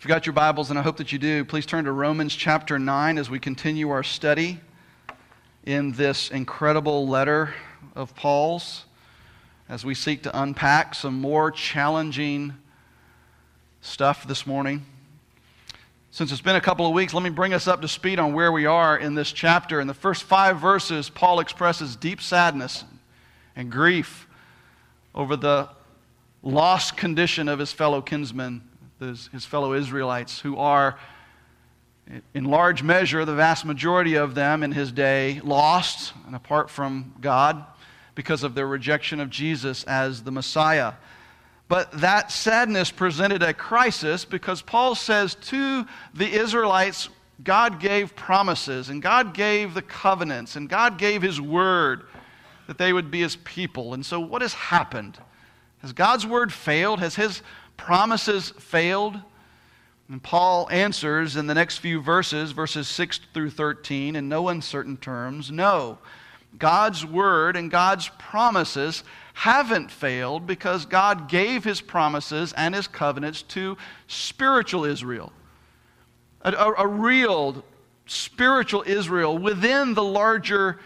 [0.00, 2.34] If you've got your Bibles, and I hope that you do, please turn to Romans
[2.34, 4.58] chapter 9 as we continue our study
[5.66, 7.52] in this incredible letter
[7.94, 8.86] of Paul's
[9.68, 12.54] as we seek to unpack some more challenging
[13.82, 14.86] stuff this morning.
[16.10, 18.32] Since it's been a couple of weeks, let me bring us up to speed on
[18.32, 19.82] where we are in this chapter.
[19.82, 22.84] In the first five verses, Paul expresses deep sadness
[23.54, 24.26] and grief
[25.14, 25.68] over the
[26.42, 28.62] lost condition of his fellow kinsmen
[29.00, 30.98] his, his fellow Israelites, who are,
[32.34, 37.14] in large measure, the vast majority of them in his day, lost and apart from
[37.20, 37.64] God
[38.14, 40.94] because of their rejection of Jesus as the Messiah.
[41.68, 47.08] But that sadness presented a crisis because Paul says to the Israelites,
[47.42, 52.02] God gave promises, and God gave the covenants, and God gave his word
[52.66, 53.94] that they would be his people.
[53.94, 55.18] And so, what has happened?
[55.78, 57.00] Has God's word failed?
[57.00, 57.42] Has his
[57.80, 59.18] promises failed?
[60.08, 64.98] And Paul answers in the next few verses, verses 6 through 13, in no uncertain
[64.98, 65.98] terms no.
[66.58, 73.42] God's word and God's promises haven't failed because God gave his promises and his covenants
[73.42, 75.32] to spiritual Israel.
[76.42, 77.64] A, a, a real
[78.04, 80.80] spiritual Israel within the larger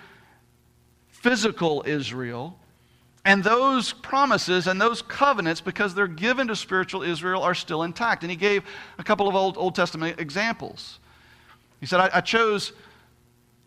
[1.09, 2.59] physical Israel
[3.25, 8.23] and those promises and those covenants, because they're given to spiritual Israel, are still intact.
[8.23, 8.65] And he gave
[8.99, 10.99] a couple of Old, Old Testament examples.
[11.81, 12.73] He said, I, I chose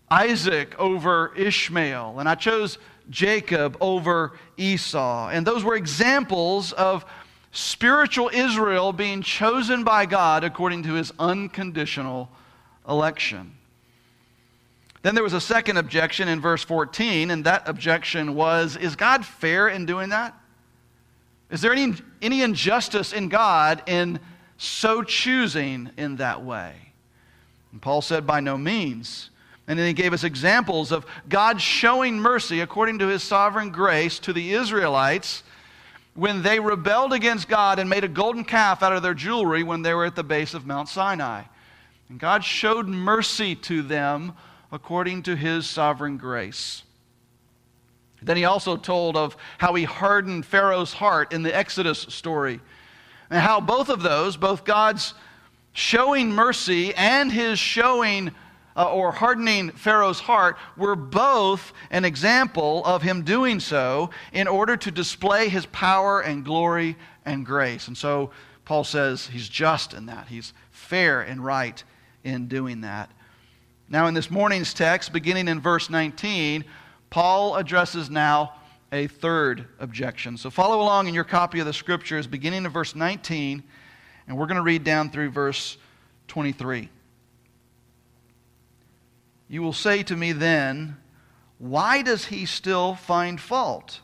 [0.10, 2.78] Isaac over Ishmael, and I chose
[3.10, 5.30] Jacob over Esau.
[5.30, 7.06] And those were examples of
[7.52, 12.30] spiritual Israel being chosen by God according to his unconditional
[12.88, 13.57] election.
[15.04, 19.26] Then there was a second objection in verse 14, and that objection was Is God
[19.26, 20.36] fair in doing that?
[21.50, 24.20] Is there any, any injustice in God in
[24.58, 26.74] so choosing in that way?
[27.72, 29.30] And Paul said, By no means.
[29.68, 34.18] And then he gave us examples of God showing mercy according to his sovereign grace
[34.20, 35.44] to the Israelites
[36.14, 39.82] when they rebelled against God and made a golden calf out of their jewelry when
[39.82, 41.44] they were at the base of Mount Sinai.
[42.10, 44.34] And God showed mercy to them
[44.72, 46.84] according to his sovereign grace.
[48.22, 52.60] Then he also told of how he hardened Pharaoh's heart in the Exodus story,
[53.30, 55.14] and how both of those, both God's
[55.74, 58.32] showing mercy and his showing
[58.76, 64.78] uh, or hardening Pharaoh's heart, were both an example of him doing so in order
[64.78, 66.96] to display his power and glory
[67.26, 67.88] and grace.
[67.88, 68.32] And so
[68.66, 71.84] Paul says he's just in that, he's fair and right
[72.24, 73.12] in doing that.
[73.90, 76.66] Now, in this morning's text, beginning in verse 19,
[77.10, 78.54] Paul addresses now
[78.92, 80.36] a third objection.
[80.38, 83.64] So follow along in your copy of the scriptures, beginning in verse 19,
[84.28, 85.78] and we're going to read down through verse
[86.28, 86.90] 23.
[89.48, 90.98] You will say to me then,
[91.58, 94.02] Why does he still find fault?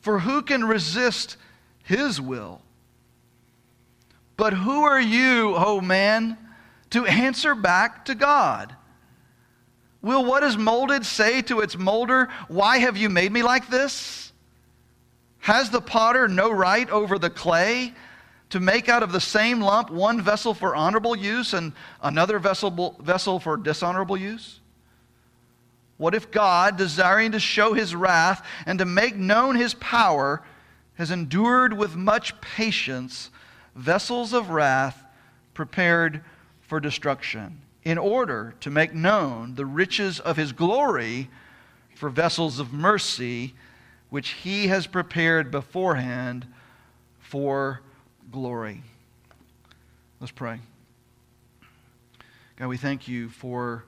[0.00, 1.36] For who can resist
[1.82, 2.62] his will?
[4.36, 6.38] But who are you, O oh man?
[6.90, 8.74] To answer back to God.
[10.02, 14.32] Will what is molded say to its molder, Why have you made me like this?
[15.40, 17.94] Has the potter no right over the clay
[18.50, 22.96] to make out of the same lump one vessel for honorable use and another vessel,
[23.00, 24.60] vessel for dishonorable use?
[25.98, 30.42] What if God, desiring to show his wrath and to make known his power,
[30.94, 33.30] has endured with much patience
[33.74, 35.04] vessels of wrath
[35.52, 36.22] prepared
[36.70, 41.28] for destruction, in order to make known the riches of his glory
[41.96, 43.52] for vessels of mercy,
[44.08, 46.46] which he has prepared beforehand
[47.18, 47.80] for
[48.30, 48.84] glory.
[50.20, 50.60] Let's pray.
[52.54, 53.82] God, we thank you for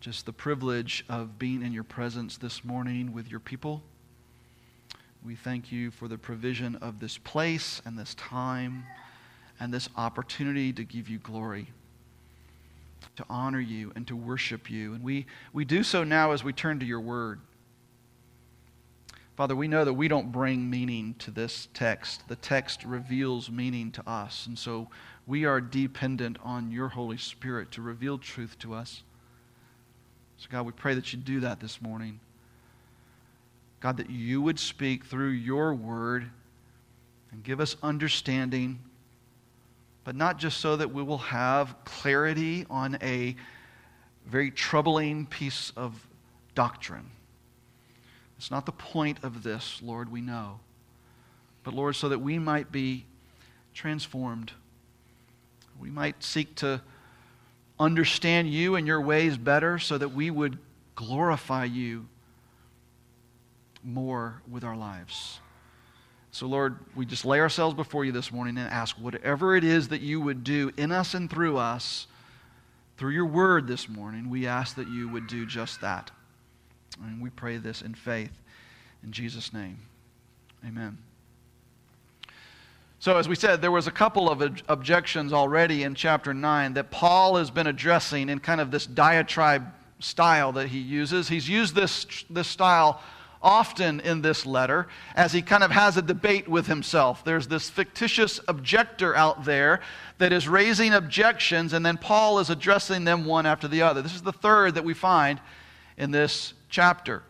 [0.00, 3.82] just the privilege of being in your presence this morning with your people.
[5.22, 8.86] We thank you for the provision of this place and this time
[9.60, 11.68] and this opportunity to give you glory,
[13.16, 14.94] to honor you, and to worship you.
[14.94, 17.40] And we, we do so now as we turn to your word.
[19.36, 22.26] Father, we know that we don't bring meaning to this text.
[22.28, 24.46] The text reveals meaning to us.
[24.46, 24.88] And so
[25.26, 29.02] we are dependent on your Holy Spirit to reveal truth to us.
[30.36, 32.20] So, God, we pray that you do that this morning.
[33.80, 36.30] God, that you would speak through your word
[37.32, 38.78] and give us understanding
[40.10, 43.36] but not just so that we will have clarity on a
[44.26, 46.04] very troubling piece of
[46.56, 47.08] doctrine.
[48.36, 50.58] It's not the point of this, Lord, we know.
[51.62, 53.04] But Lord, so that we might be
[53.72, 54.50] transformed
[55.78, 56.82] We might seek to
[57.78, 60.58] understand you and your ways better so that we would
[60.96, 62.08] glorify you
[63.84, 65.38] more with our lives.
[66.32, 69.88] So, Lord, we just lay ourselves before you this morning and ask whatever it is
[69.88, 72.06] that you would do in us and through us,
[72.96, 76.10] through your word this morning, we ask that you would do just that.
[77.02, 78.30] And we pray this in faith.
[79.02, 79.78] In Jesus' name,
[80.64, 80.98] amen.
[83.00, 86.90] So, as we said, there was a couple of objections already in chapter 9 that
[86.90, 89.66] Paul has been addressing in kind of this diatribe
[90.00, 91.28] style that he uses.
[91.28, 93.00] He's used this, this style
[93.42, 97.24] often in this letter as he kind of has a debate with himself.
[97.24, 99.80] There's this fictitious objector out there
[100.18, 104.02] that is raising objections, and then Paul is addressing them one after the other.
[104.02, 105.40] This is the third that we find
[105.96, 107.22] in this chapter.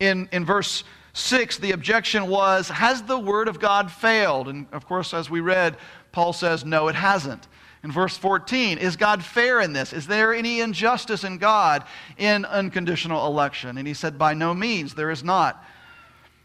[0.00, 4.48] In, in verse 6, the objection was Has the word of God failed?
[4.48, 5.76] And of course, as we read,
[6.12, 7.46] Paul says, No, it hasn't.
[7.84, 9.92] In verse 14, is God fair in this?
[9.92, 11.84] Is there any injustice in God
[12.16, 13.78] in unconditional election?
[13.78, 15.64] And he said, By no means, there is not.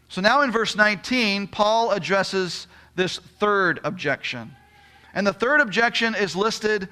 [0.08, 4.54] So now in verse 19, Paul addresses this third objection.
[5.12, 6.88] And the third objection is listed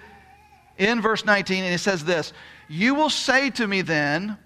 [0.77, 2.33] in verse 19, and he says this
[2.69, 4.39] You will say to me then,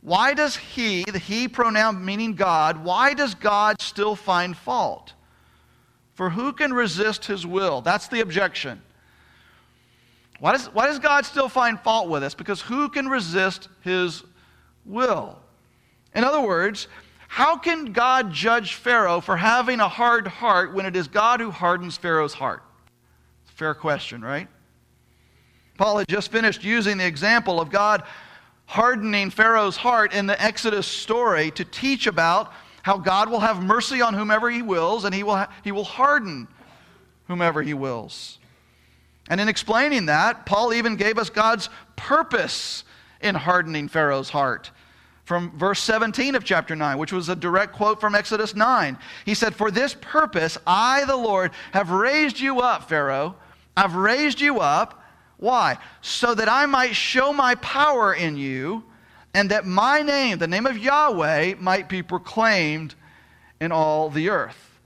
[0.00, 5.12] why does he, the he pronoun meaning God, why does God still find fault?
[6.14, 7.80] For who can resist his will?
[7.80, 8.82] That's the objection.
[10.40, 12.34] Why does, why does God still find fault with us?
[12.34, 14.22] Because who can resist his
[14.84, 15.38] will?
[16.14, 16.88] In other words,
[17.26, 21.50] how can God judge Pharaoh for having a hard heart when it is God who
[21.50, 22.62] hardens Pharaoh's heart?
[23.44, 24.48] Fair question, right?
[25.76, 28.02] Paul had just finished using the example of God
[28.66, 32.52] hardening Pharaoh's heart in the Exodus story to teach about
[32.82, 35.84] how God will have mercy on whomever he wills and he will, ha- he will
[35.84, 36.48] harden
[37.26, 38.37] whomever he wills.
[39.28, 42.84] And in explaining that, Paul even gave us God's purpose
[43.20, 44.70] in hardening Pharaoh's heart.
[45.24, 48.96] From verse 17 of chapter 9, which was a direct quote from Exodus 9.
[49.26, 53.36] He said, For this purpose, I, the Lord, have raised you up, Pharaoh.
[53.76, 55.04] I've raised you up.
[55.36, 55.76] Why?
[56.00, 58.84] So that I might show my power in you,
[59.34, 62.94] and that my name, the name of Yahweh, might be proclaimed
[63.60, 64.80] in all the earth.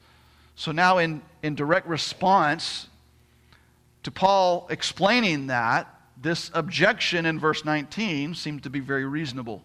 [0.56, 2.88] So now, in, in direct response
[4.02, 5.88] to Paul explaining that,
[6.20, 9.62] this objection in verse 19 seems to be very reasonable.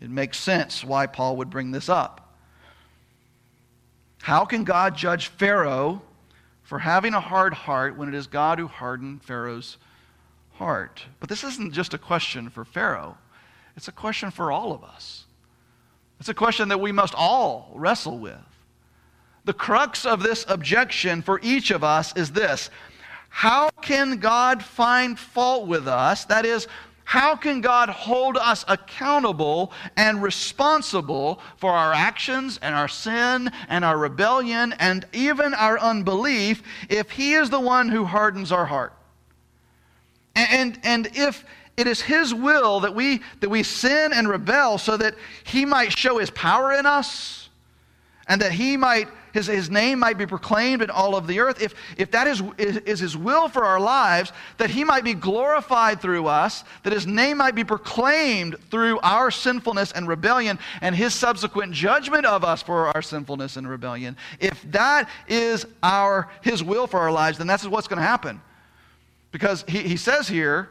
[0.00, 2.34] It makes sense why Paul would bring this up.
[4.22, 6.02] How can God judge Pharaoh
[6.62, 9.76] for having a hard heart when it is God who hardened Pharaoh's
[10.54, 11.04] heart?
[11.20, 13.18] But this isn't just a question for Pharaoh,
[13.76, 15.24] it's a question for all of us.
[16.20, 18.36] It's a question that we must all wrestle with.
[19.44, 22.70] The crux of this objection for each of us is this
[23.34, 26.26] how can God find fault with us?
[26.26, 26.68] That is,
[27.02, 33.86] how can God hold us accountable and responsible for our actions and our sin and
[33.86, 38.92] our rebellion and even our unbelief if He is the one who hardens our heart?
[40.36, 41.42] And, and if
[41.78, 45.14] it is His will that we, that we sin and rebel so that
[45.44, 47.48] He might show His power in us
[48.28, 51.60] and that He might his, his name might be proclaimed in all of the earth,
[51.62, 55.14] if, if that is, is, is his will for our lives, that he might be
[55.14, 60.94] glorified through us, that his name might be proclaimed through our sinfulness and rebellion, and
[60.94, 66.62] his subsequent judgment of us for our sinfulness and rebellion, if that is our, his
[66.62, 68.40] will for our lives, then that's what's going to happen.
[69.30, 70.68] Because he, he says here,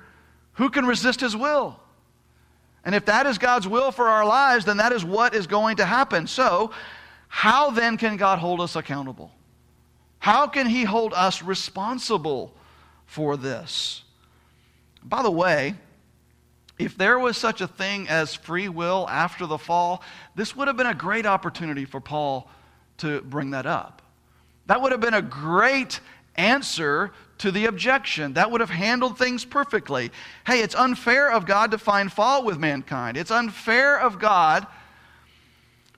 [0.53, 1.79] who can resist his will?
[2.83, 5.77] And if that is God's will for our lives, then that is what is going
[5.77, 6.27] to happen.
[6.27, 6.71] So,
[7.33, 9.31] how then can God hold us accountable?
[10.19, 12.53] How can He hold us responsible
[13.05, 14.03] for this?
[15.01, 15.75] By the way,
[16.77, 20.03] if there was such a thing as free will after the fall,
[20.35, 22.49] this would have been a great opportunity for Paul
[22.97, 24.01] to bring that up.
[24.65, 26.01] That would have been a great
[26.35, 28.33] answer to the objection.
[28.33, 30.11] That would have handled things perfectly.
[30.45, 33.15] Hey, it's unfair of God to find fault with mankind.
[33.15, 34.67] It's unfair of God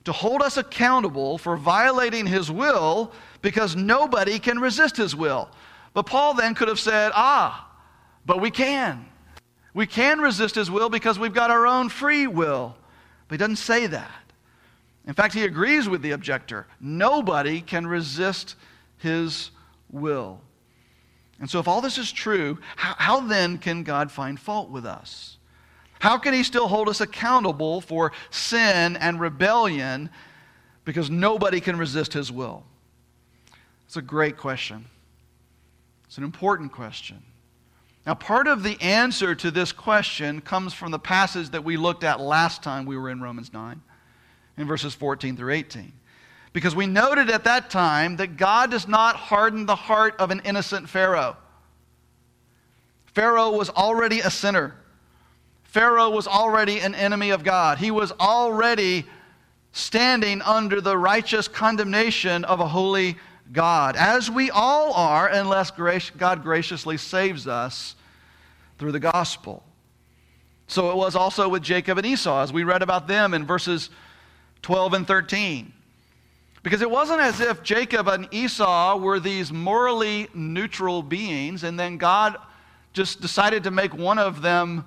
[0.04, 5.48] to hold us accountable for violating his will because nobody can resist his will.
[5.94, 7.70] But Paul then could have said, Ah,
[8.26, 9.06] but we can.
[9.72, 12.76] We can resist his will because we've got our own free will.
[13.28, 14.10] But he doesn't say that.
[15.06, 16.66] In fact, he agrees with the objector.
[16.80, 18.56] Nobody can resist
[18.98, 19.50] his
[19.90, 20.40] will.
[21.40, 24.86] And so, if all this is true, how, how then can God find fault with
[24.86, 25.36] us?
[26.04, 30.10] How can he still hold us accountable for sin and rebellion
[30.84, 32.62] because nobody can resist his will?
[33.86, 34.84] It's a great question.
[36.04, 37.22] It's an important question.
[38.04, 42.04] Now, part of the answer to this question comes from the passage that we looked
[42.04, 43.80] at last time we were in Romans 9,
[44.58, 45.90] in verses 14 through 18.
[46.52, 50.42] Because we noted at that time that God does not harden the heart of an
[50.44, 51.38] innocent Pharaoh.
[53.06, 54.74] Pharaoh was already a sinner.
[55.74, 57.78] Pharaoh was already an enemy of God.
[57.78, 59.04] He was already
[59.72, 63.16] standing under the righteous condemnation of a holy
[63.52, 67.96] God, as we all are, unless God graciously saves us
[68.78, 69.64] through the gospel.
[70.68, 73.90] So it was also with Jacob and Esau, as we read about them in verses
[74.62, 75.72] 12 and 13.
[76.62, 81.96] Because it wasn't as if Jacob and Esau were these morally neutral beings, and then
[81.96, 82.36] God
[82.92, 84.84] just decided to make one of them,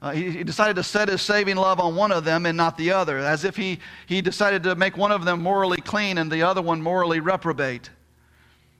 [0.00, 2.76] uh, he, he, decided to set his saving love on one of them and not
[2.78, 6.30] the other, as if he, he decided to make one of them morally clean and
[6.30, 7.90] the other one morally reprobate.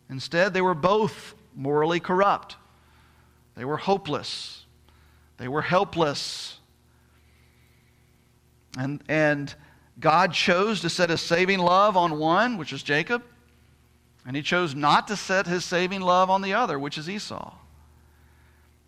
[0.09, 2.57] Instead, they were both morally corrupt.
[3.57, 4.65] They were hopeless.
[5.39, 6.59] They were helpless.
[8.79, 9.53] And, and
[9.99, 13.25] God chose to set his saving love on one, which is Jacob,
[14.25, 17.55] and he chose not to set his saving love on the other, which is Esau.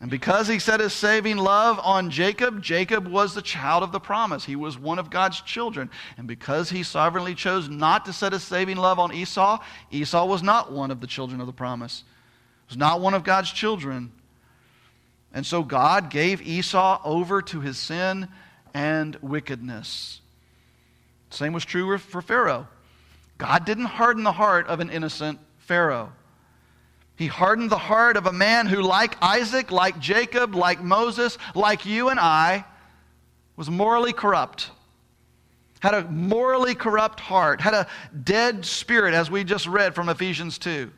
[0.00, 4.00] And because he set his saving love on Jacob, Jacob was the child of the
[4.00, 4.46] promise.
[4.46, 5.90] He was one of God's children.
[6.16, 9.58] And because he sovereignly chose not to set his saving love on Esau,
[9.90, 12.02] Esau was not one of the children of the promise.
[12.66, 14.10] He was not one of God's children.
[15.34, 18.28] And so God gave Esau over to his sin
[18.72, 20.22] and wickedness.
[21.28, 22.66] Same was true for Pharaoh.
[23.36, 26.12] God didn't harden the heart of an innocent Pharaoh.
[27.20, 31.84] He hardened the heart of a man who, like Isaac, like Jacob, like Moses, like
[31.84, 32.64] you and I,
[33.56, 34.70] was morally corrupt.
[35.80, 37.86] Had a morally corrupt heart, had a
[38.24, 40.90] dead spirit, as we just read from Ephesians 2.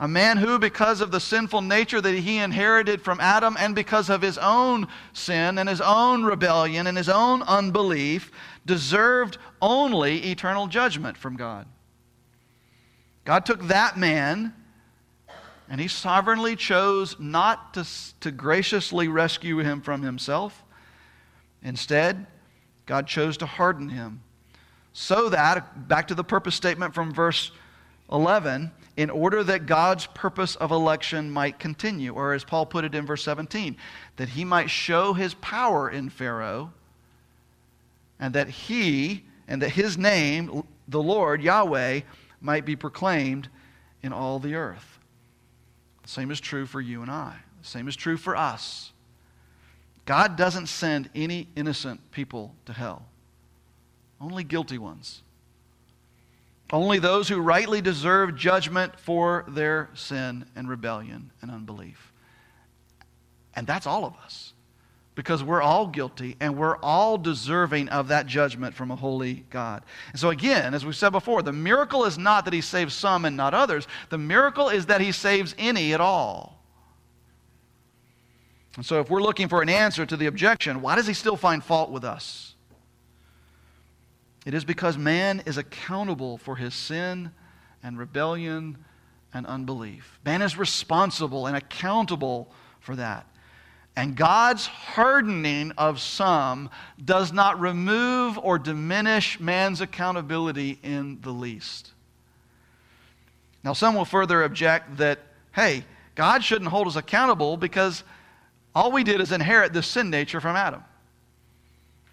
[0.00, 4.08] A man who, because of the sinful nature that he inherited from Adam and because
[4.08, 8.32] of his own sin and his own rebellion and his own unbelief,
[8.64, 11.66] deserved only eternal judgment from God.
[13.26, 14.54] God took that man
[15.68, 17.86] and he sovereignly chose not to,
[18.20, 20.64] to graciously rescue him from himself.
[21.62, 22.26] Instead,
[22.86, 24.22] God chose to harden him.
[24.92, 27.50] So that, back to the purpose statement from verse
[28.10, 32.94] 11, in order that God's purpose of election might continue, or as Paul put it
[32.94, 33.76] in verse 17,
[34.16, 36.72] that he might show his power in Pharaoh,
[38.18, 42.00] and that he, and that his name, the Lord, Yahweh,
[42.40, 43.48] might be proclaimed
[44.02, 44.95] in all the earth.
[46.06, 47.36] Same is true for you and I.
[47.62, 48.92] Same is true for us.
[50.06, 53.06] God doesn't send any innocent people to hell,
[54.20, 55.22] only guilty ones.
[56.72, 62.12] Only those who rightly deserve judgment for their sin and rebellion and unbelief.
[63.54, 64.52] And that's all of us
[65.16, 69.82] because we're all guilty and we're all deserving of that judgment from a holy God.
[70.12, 73.24] And so, again, as we said before, the miracle is not that he saves some
[73.24, 76.62] and not others, the miracle is that he saves any at all.
[78.76, 81.36] And so, if we're looking for an answer to the objection, why does he still
[81.36, 82.54] find fault with us?
[84.44, 87.32] It is because man is accountable for his sin
[87.82, 88.84] and rebellion
[89.32, 90.20] and unbelief.
[90.26, 93.26] Man is responsible and accountable for that.
[93.96, 96.68] And God's hardening of some
[97.02, 101.92] does not remove or diminish man's accountability in the least.
[103.64, 105.20] Now, some will further object that,
[105.52, 105.84] hey,
[106.14, 108.04] God shouldn't hold us accountable because
[108.74, 110.84] all we did is inherit this sin nature from Adam.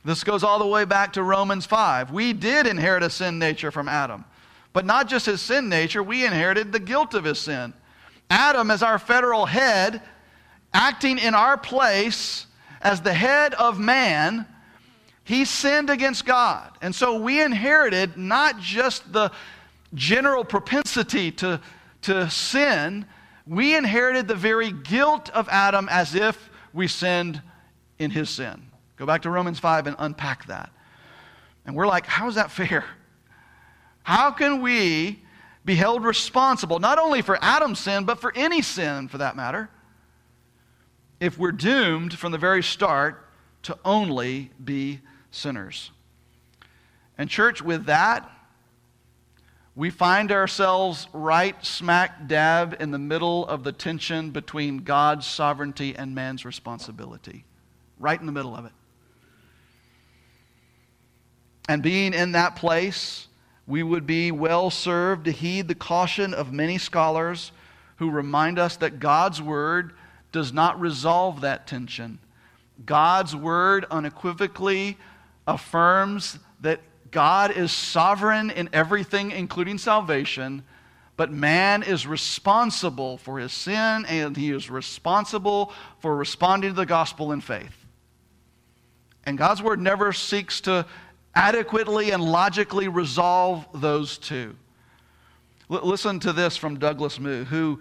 [0.05, 2.11] This goes all the way back to Romans 5.
[2.11, 4.23] We did inherit a sin nature from Adam.
[4.71, 7.73] But not just his sin nature, we inherited the guilt of his sin.
[8.29, 10.01] Adam, as our federal head,
[10.74, 12.48] acting in our place
[12.82, 14.46] as the head of man,
[15.24, 16.72] he sinned against God.
[16.82, 19.32] And so we inherited not just the
[19.94, 21.62] general propensity to,
[22.01, 23.06] to sin,
[23.46, 27.42] we inherited the very guilt of Adam as if we sinned
[28.00, 28.68] in his sin.
[28.98, 30.72] Go back to Romans 5 and unpack that.
[31.65, 32.86] And we're like, how is that fair?
[34.03, 35.24] How can we
[35.63, 39.70] be held responsible not only for Adam's sin, but for any sin for that matter?
[41.24, 43.25] If we're doomed from the very start
[43.62, 45.00] to only be
[45.32, 45.89] sinners.
[47.18, 48.30] And, church, with that,
[49.74, 55.96] we find ourselves right smack dab in the middle of the tension between God's sovereignty
[55.96, 57.46] and man's responsibility.
[58.00, 58.74] Right in the middle of it.
[61.70, 63.30] And being in that place,
[63.65, 67.53] we would be well served to heed the caution of many scholars
[67.96, 69.94] who remind us that God's word
[70.33, 72.19] does not resolve that tension.
[72.85, 74.97] God's word unequivocally
[75.47, 80.63] affirms that God is sovereign in everything, including salvation,
[81.15, 86.85] but man is responsible for his sin and he is responsible for responding to the
[86.85, 87.85] gospel in faith.
[89.25, 90.85] And God's word never seeks to
[91.35, 94.55] adequately and logically resolve those two.
[95.71, 97.79] L- listen to this from Douglas Moo, who,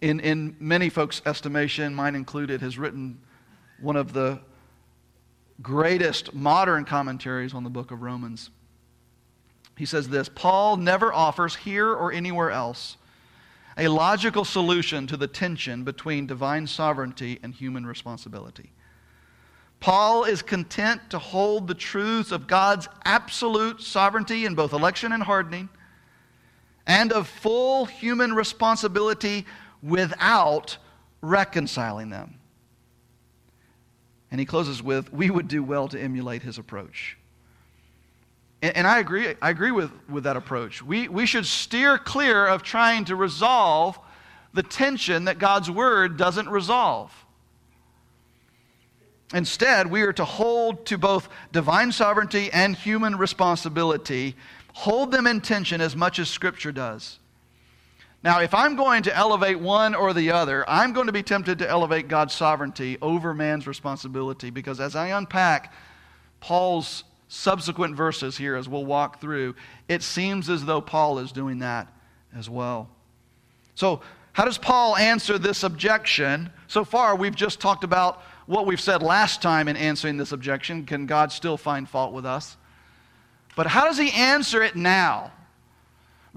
[0.00, 3.18] in, in many folks' estimation, mine included, has written
[3.80, 4.40] one of the
[5.60, 8.50] greatest modern commentaries on the book of Romans.
[9.76, 12.96] He says this Paul never offers here or anywhere else
[13.76, 18.72] a logical solution to the tension between divine sovereignty and human responsibility.
[19.78, 25.22] Paul is content to hold the truths of God's absolute sovereignty in both election and
[25.22, 25.68] hardening,
[26.84, 29.46] and of full human responsibility
[29.82, 30.76] without
[31.20, 32.34] reconciling them.
[34.30, 37.16] And he closes with, We would do well to emulate his approach.
[38.62, 40.82] And, and I agree, I agree with, with that approach.
[40.82, 43.98] We, we should steer clear of trying to resolve
[44.52, 47.12] the tension that God's word doesn't resolve.
[49.34, 54.34] Instead, we are to hold to both divine sovereignty and human responsibility,
[54.72, 57.18] hold them in tension as much as Scripture does.
[58.24, 61.60] Now, if I'm going to elevate one or the other, I'm going to be tempted
[61.60, 65.72] to elevate God's sovereignty over man's responsibility because as I unpack
[66.40, 69.54] Paul's subsequent verses here, as we'll walk through,
[69.88, 71.92] it seems as though Paul is doing that
[72.34, 72.88] as well.
[73.74, 74.00] So,
[74.32, 76.50] how does Paul answer this objection?
[76.68, 80.86] So far, we've just talked about what we've said last time in answering this objection.
[80.86, 82.56] Can God still find fault with us?
[83.56, 85.32] But how does he answer it now?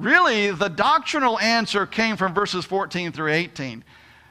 [0.01, 3.83] Really, the doctrinal answer came from verses 14 through 18.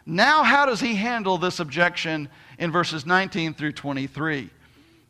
[0.05, 4.51] Now, how does he handle this objection in verses 19 through 23?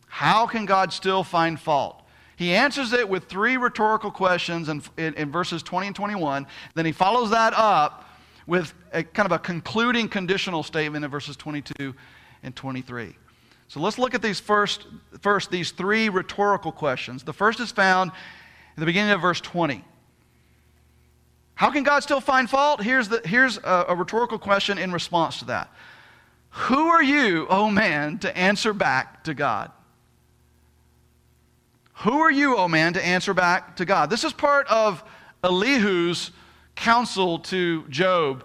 [0.08, 2.02] How can God still find fault?
[2.36, 6.46] He answers it with three rhetorical questions in, in, in, verses 20 and 21.
[6.74, 8.04] Then he follows that up
[8.46, 11.94] with a kind of a concluding conditional statement in verses 22
[12.42, 13.16] and 23.
[13.68, 14.88] So let's look at these first,
[15.20, 17.22] first these three rhetorical questions.
[17.22, 18.10] The first is found
[18.76, 19.84] in the beginning of verse 20.
[21.60, 22.82] How can God still find fault?
[22.82, 25.70] Here's, the, here's a, a rhetorical question in response to that.
[26.52, 29.70] Who are you, O oh man, to answer back to God?
[31.96, 34.08] Who are you, O oh man, to answer back to God?
[34.08, 35.04] This is part of
[35.44, 36.30] Elihu's
[36.76, 38.42] counsel to Job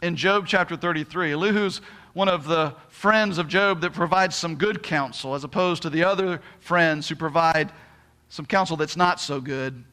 [0.00, 1.32] in Job chapter 33.
[1.32, 1.82] Elihu's
[2.14, 6.04] one of the friends of Job that provides some good counsel as opposed to the
[6.04, 7.70] other friends who provide
[8.30, 9.84] some counsel that's not so good.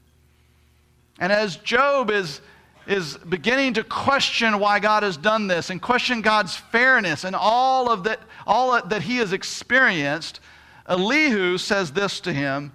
[1.20, 2.40] And as Job is
[2.86, 7.90] is beginning to question why God has done this and question God's fairness and all
[7.90, 10.40] of that, all that he has experienced,
[10.88, 12.74] Elihu says this to him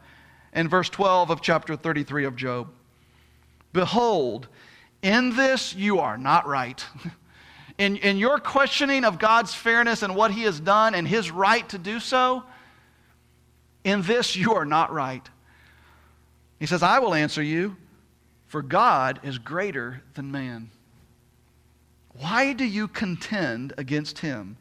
[0.53, 2.69] in verse 12 of chapter 33 of Job
[3.73, 4.49] Behold,
[5.03, 6.85] in this you are not right.
[7.79, 11.69] in, in your questioning of God's fairness and what he has done and his right
[11.69, 12.43] to do so,
[13.85, 15.29] in this you are not right.
[16.59, 17.77] He says, I will answer you.
[18.49, 20.71] For God is greater than man.
[22.15, 24.57] Why do you contend against him,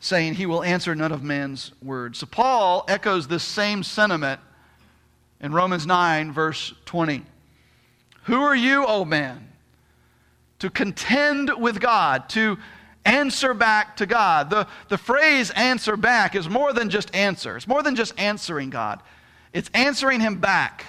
[0.00, 2.18] saying he will answer none of man's words?
[2.18, 4.40] So Paul echoes this same sentiment
[5.40, 7.22] in Romans 9, verse 20.
[8.24, 9.48] Who are you, O man,
[10.60, 12.56] to contend with God, to
[13.04, 14.48] answer back to God?
[14.48, 18.70] The, the phrase answer back is more than just answer, it's more than just answering
[18.70, 19.02] God,
[19.52, 20.86] it's answering him back.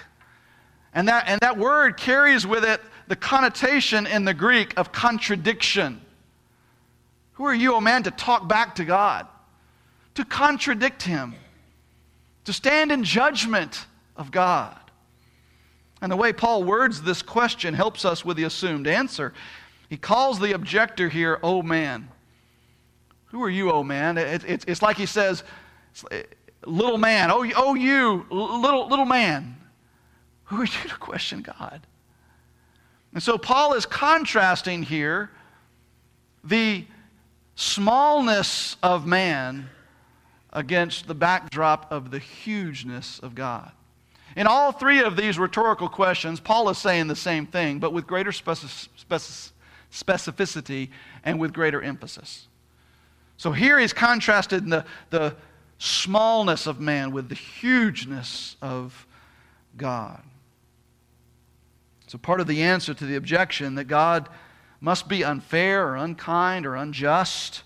[0.94, 6.02] And that, and that word carries with it the connotation in the Greek of contradiction.
[7.34, 9.28] Who are you, O oh man, to talk back to God?
[10.16, 11.36] To contradict Him?
[12.46, 14.78] To stand in judgment of God?
[16.02, 19.34] And the way Paul words this question helps us with the assumed answer.
[19.90, 22.10] He calls the objector here, O oh man.
[23.28, 24.18] Who are you, O oh man?
[24.18, 25.44] It, it, it's like he says,
[26.66, 29.58] little man, oh, oh you, little, little man.
[30.54, 31.82] Who are you to question God?
[33.14, 35.32] And so Paul is contrasting here
[36.44, 36.86] the
[37.56, 39.70] smallness of man
[40.52, 43.72] against the backdrop of the hugeness of God.
[44.36, 48.06] In all three of these rhetorical questions, Paul is saying the same thing, but with
[48.06, 49.52] greater speci- speci-
[49.92, 50.90] specificity
[51.24, 52.48] and with greater emphasis.
[53.38, 55.36] So here he's contrasted the, the
[55.80, 59.08] smallness of man with the hugeness of
[59.78, 60.22] God.
[62.14, 64.30] So, part of the answer to the objection that God
[64.80, 67.64] must be unfair or unkind or unjust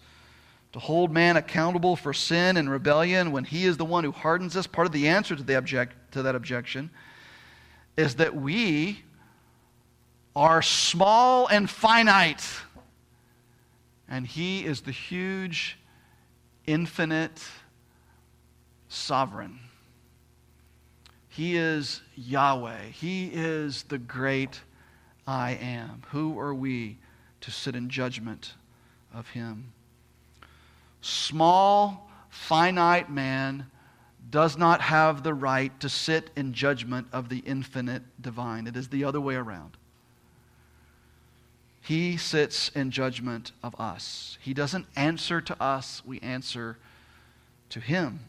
[0.72, 4.56] to hold man accountable for sin and rebellion when he is the one who hardens
[4.56, 4.66] us.
[4.66, 6.92] Part of the answer to, the object, to that objection
[7.98, 9.04] is that we
[10.34, 12.48] are small and finite,
[14.08, 15.78] and he is the huge,
[16.66, 17.44] infinite,
[18.88, 19.60] sovereign.
[21.38, 22.86] He is Yahweh.
[22.86, 24.60] He is the great
[25.28, 26.02] I am.
[26.10, 26.98] Who are we
[27.42, 28.56] to sit in judgment
[29.14, 29.72] of him?
[31.02, 33.68] Small, finite man
[34.32, 38.66] does not have the right to sit in judgment of the infinite divine.
[38.66, 39.78] It is the other way around.
[41.82, 44.40] He sits in judgment of us.
[44.42, 46.80] He doesn't answer to us, we answer
[47.70, 48.22] to him.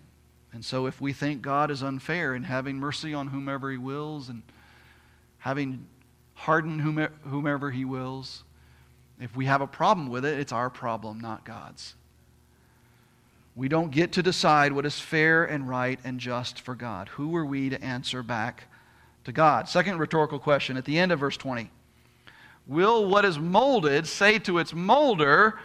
[0.52, 4.28] And so if we think God is unfair in having mercy on whomever he wills
[4.28, 4.42] and
[5.38, 5.86] having
[6.34, 6.80] hardened
[7.24, 8.44] whomever he wills,
[9.20, 11.94] if we have a problem with it, it's our problem, not God's.
[13.56, 17.08] We don't get to decide what is fair and right and just for God.
[17.08, 18.64] Who are we to answer back
[19.24, 19.68] to God?
[19.68, 21.68] Second rhetorical question at the end of verse 20.
[22.68, 25.58] Will what is molded say to its molder,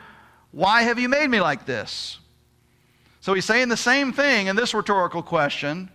[0.52, 2.17] Why have you made me like this?
[3.23, 5.89] So he's saying the same thing in this rhetorical question,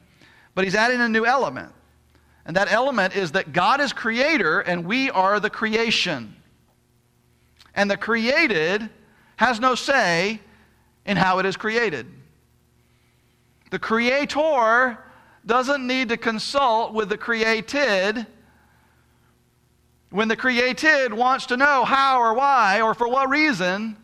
[0.54, 1.70] but he's adding a new element.
[2.46, 6.34] And that element is that God is creator and we are the creation.
[7.74, 8.88] And the created
[9.36, 10.40] has no say
[11.04, 12.06] in how it is created.
[13.72, 14.96] The creator
[15.44, 18.26] doesn't need to consult with the created
[20.08, 23.98] when the created wants to know how or why or for what reason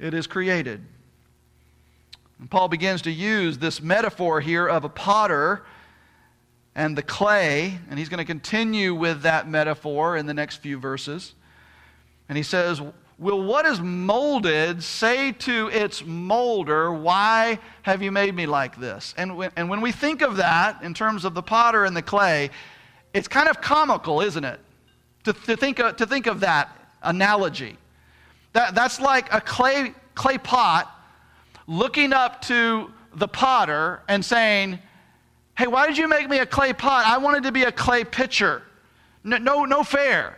[0.00, 0.84] it is created.
[2.38, 5.64] And Paul begins to use this metaphor here of a potter
[6.74, 10.78] and the clay, and he's going to continue with that metaphor in the next few
[10.78, 11.34] verses.
[12.28, 12.80] And he says,
[13.16, 19.14] Will what is molded say to its molder, Why have you made me like this?
[19.16, 22.02] And when, and when we think of that in terms of the potter and the
[22.02, 22.50] clay,
[23.12, 24.58] it's kind of comical, isn't it?
[25.24, 27.78] To, to, think, of, to think of that analogy.
[28.52, 30.90] That, that's like a clay, clay pot
[31.66, 34.78] looking up to the potter and saying,
[35.56, 37.06] Hey, why did you make me a clay pot?
[37.06, 38.62] I wanted to be a clay pitcher.
[39.22, 40.36] No, no, no fair.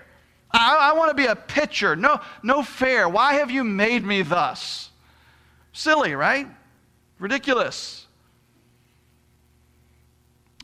[0.51, 1.97] I, I want to be a pitcher.
[1.97, 3.09] No, no fair.
[3.09, 4.91] Why have you made me thus?
[5.73, 6.47] Silly, right?
[7.19, 8.07] Ridiculous.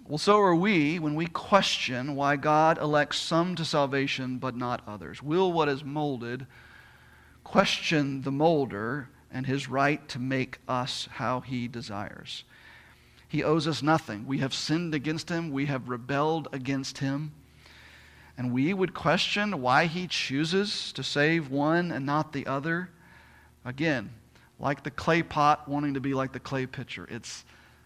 [0.07, 4.83] Well, so are we when we question why God elects some to salvation but not
[4.87, 5.23] others.
[5.23, 6.47] Will what is molded
[7.45, 12.45] question the molder and his right to make us how he desires?
[13.29, 14.27] He owes us nothing.
[14.27, 17.33] We have sinned against him, we have rebelled against him
[18.37, 22.89] and we would question why he chooses to save one and not the other,
[23.65, 24.11] again,
[24.59, 27.07] like the clay pot wanting to be like the clay pitcher.
[27.11, 27.45] It's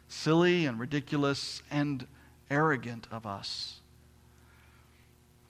[0.09, 2.07] silly and ridiculous and
[2.51, 3.81] arrogant of us.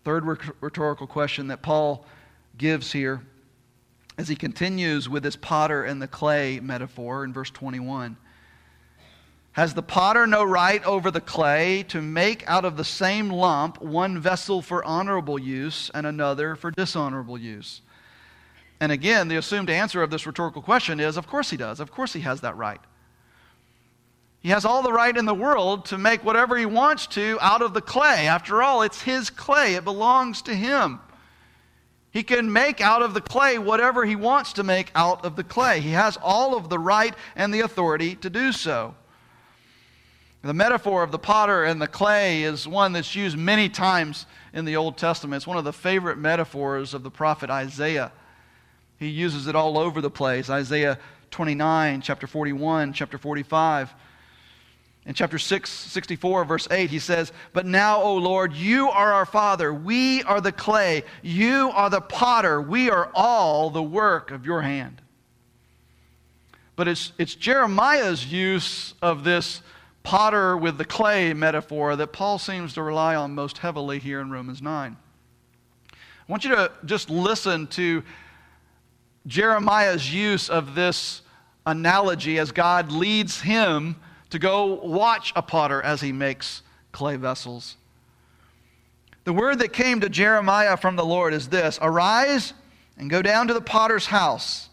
[0.04, 0.24] Third
[0.60, 2.06] rhetorical question that Paul
[2.56, 3.22] gives here
[4.18, 8.16] as he continues with this potter and the clay metaphor in verse 21
[9.56, 13.80] has the potter no right over the clay to make out of the same lump
[13.80, 17.80] one vessel for honorable use and another for dishonorable use?
[18.80, 21.80] And again, the assumed answer of this rhetorical question is of course he does.
[21.80, 22.82] Of course he has that right.
[24.40, 27.62] He has all the right in the world to make whatever he wants to out
[27.62, 28.26] of the clay.
[28.26, 31.00] After all, it's his clay, it belongs to him.
[32.16, 35.44] He can make out of the clay whatever he wants to make out of the
[35.44, 35.80] clay.
[35.80, 38.94] He has all of the right and the authority to do so.
[40.40, 44.24] The metaphor of the potter and the clay is one that's used many times
[44.54, 45.40] in the Old Testament.
[45.40, 48.10] It's one of the favorite metaphors of the prophet Isaiah.
[48.98, 50.48] He uses it all over the place.
[50.48, 50.98] Isaiah
[51.32, 53.92] 29, chapter 41, chapter 45.
[55.06, 59.24] In chapter 6, 64, verse 8, he says, But now, O Lord, you are our
[59.24, 59.72] Father.
[59.72, 61.04] We are the clay.
[61.22, 62.60] You are the potter.
[62.60, 65.00] We are all the work of your hand.
[66.74, 69.62] But it's, it's Jeremiah's use of this
[70.02, 74.30] potter with the clay metaphor that Paul seems to rely on most heavily here in
[74.30, 74.96] Romans 9.
[75.92, 78.02] I want you to just listen to
[79.28, 81.22] Jeremiah's use of this
[81.64, 83.96] analogy as God leads him
[84.36, 86.60] to go watch a potter as he makes
[86.92, 87.78] clay vessels.
[89.24, 92.52] The word that came to Jeremiah from the Lord is this Arise
[92.98, 94.68] and go down to the potter's house,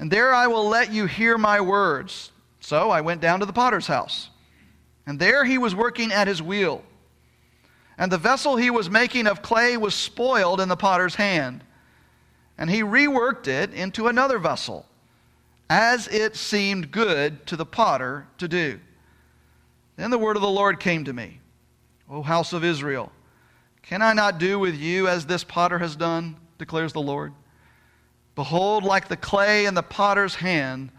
[0.00, 2.32] and there I will let you hear my words.
[2.58, 4.30] So I went down to the potter's house.
[5.06, 6.82] And there he was working at his wheel.
[7.96, 11.62] And the vessel he was making of clay was spoiled in the potter's hand.
[12.58, 14.86] and he reworked it into another vessel,
[15.72, 18.78] as it seemed good to the potter to do.
[19.96, 21.40] Then the word of the Lord came to me,
[22.10, 23.10] O house of Israel,
[23.80, 27.32] can I not do with you as this potter has done, declares the Lord?
[28.34, 30.90] Behold, like the clay in the potter's hand,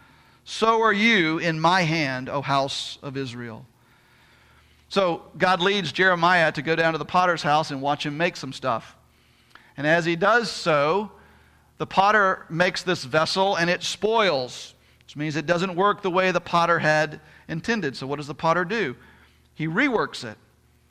[0.43, 3.67] so are you in my hand, O house of Israel.
[4.89, 8.35] So God leads Jeremiah to go down to the potter's house and watch him make
[8.35, 8.97] some stuff.
[9.77, 11.11] And as he does so,
[11.77, 16.31] the potter makes this vessel and it spoils, which means it doesn't work the way
[16.31, 17.95] the potter had intended.
[17.95, 18.95] So what does the potter do?
[19.55, 20.37] He reworks it.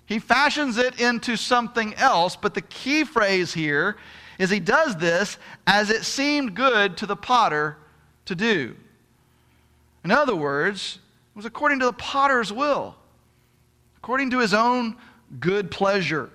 [0.06, 3.96] He fashions it into something else, but the key phrase here
[4.38, 7.78] is he does this as it seemed good to the potter
[8.26, 8.76] to do.
[10.04, 10.98] In other words,
[11.32, 12.96] it was according to the potter's will,
[13.96, 14.96] according to his own
[15.38, 16.30] good pleasure.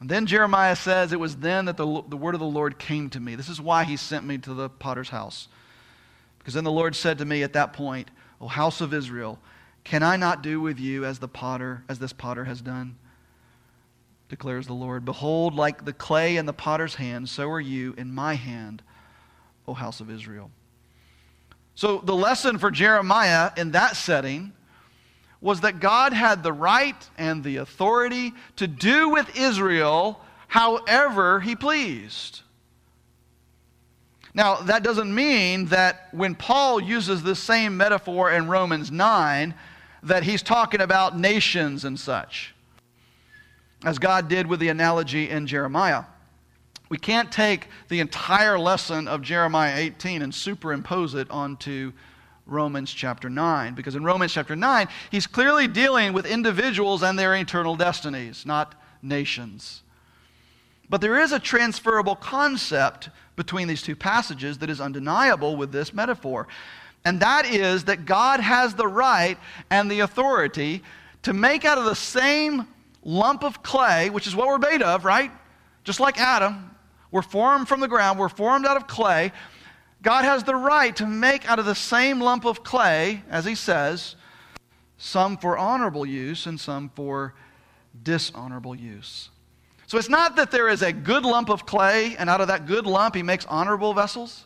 [0.00, 3.10] And then Jeremiah says, It was then that the, the word of the Lord came
[3.10, 3.34] to me.
[3.34, 5.48] This is why he sent me to the potter's house.
[6.38, 9.38] Because then the Lord said to me at that point, O house of Israel,
[9.84, 12.96] can I not do with you as the potter, as this potter has done?
[14.28, 15.04] Declares the Lord.
[15.04, 18.82] Behold, like the clay in the potter's hand, so are you in my hand,
[19.66, 20.50] O house of Israel.
[21.74, 24.52] So the lesson for Jeremiah in that setting
[25.40, 31.54] was that God had the right and the authority to do with Israel however he
[31.54, 32.40] pleased.
[34.34, 39.54] Now, that doesn't mean that when Paul uses the same metaphor in Romans 9,
[40.02, 42.54] that he's talking about nations and such,
[43.84, 46.04] as God did with the analogy in Jeremiah.
[46.88, 51.92] We can't take the entire lesson of Jeremiah 18 and superimpose it onto
[52.48, 57.34] Romans chapter 9, because in Romans chapter 9, he's clearly dealing with individuals and their
[57.36, 59.82] eternal destinies, not nations.
[60.88, 65.92] But there is a transferable concept between these two passages that is undeniable with this
[65.92, 66.48] metaphor.
[67.04, 69.38] And that is that God has the right
[69.70, 70.82] and the authority
[71.22, 72.66] to make out of the same
[73.04, 75.30] lump of clay, which is what we're made of, right?
[75.84, 76.70] Just like Adam,
[77.10, 79.32] we're formed from the ground, we're formed out of clay.
[80.02, 83.54] God has the right to make out of the same lump of clay, as he
[83.54, 84.16] says,
[84.96, 87.34] some for honorable use and some for
[88.02, 89.30] dishonorable use.
[89.86, 92.66] So it's not that there is a good lump of clay, and out of that
[92.66, 94.44] good lump he makes honorable vessels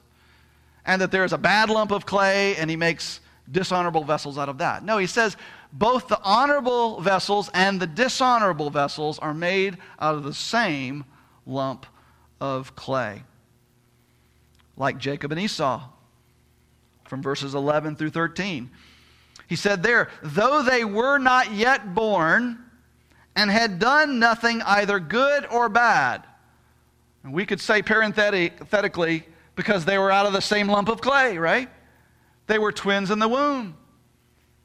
[0.85, 4.49] and that there is a bad lump of clay and he makes dishonorable vessels out
[4.49, 4.85] of that.
[4.85, 5.37] No, he says
[5.73, 11.05] both the honorable vessels and the dishonorable vessels are made out of the same
[11.47, 11.87] lump
[12.41, 13.23] of clay.
[14.77, 15.89] Like Jacob and Esau
[17.05, 18.71] from verses 11 through 13.
[19.47, 22.59] He said there, though they were not yet born
[23.37, 26.25] and had done nothing either good or bad.
[27.23, 31.37] And we could say parenthetically, because they were out of the same lump of clay,
[31.37, 31.69] right?
[32.47, 33.77] They were twins in the womb.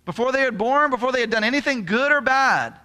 [0.05, 2.79] Before they had born, before they had done anything good or bad.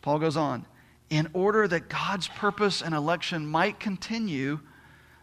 [0.00, 0.64] Paul goes on,
[1.10, 4.60] in order that God's purpose and election might continue,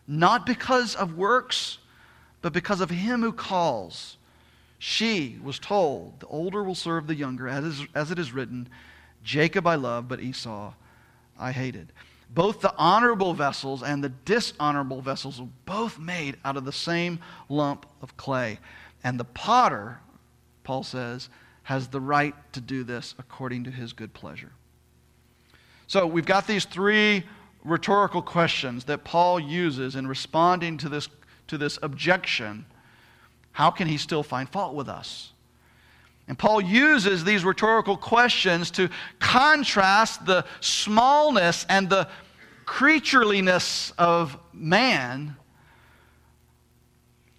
[0.08, 1.78] not because of works,
[2.42, 4.18] but because of him who calls.
[4.80, 8.68] She was told, the older will serve the younger, as, is, as it is written,
[9.24, 10.74] Jacob I love, but Esau
[11.40, 11.92] I hated
[12.34, 17.20] both the honorable vessels and the dishonorable vessels were both made out of the same
[17.50, 18.60] lump of clay.
[19.04, 20.00] And the potter,
[20.64, 21.30] Paul says,
[21.64, 24.52] has the right to do this according to his good pleasure.
[25.88, 27.24] So we've got these three
[27.64, 31.08] rhetorical questions that Paul uses in responding to this,
[31.48, 32.66] to this objection.
[33.52, 35.32] How can he still find fault with us?
[36.28, 42.08] And Paul uses these rhetorical questions to contrast the smallness and the
[42.66, 45.36] creatureliness of man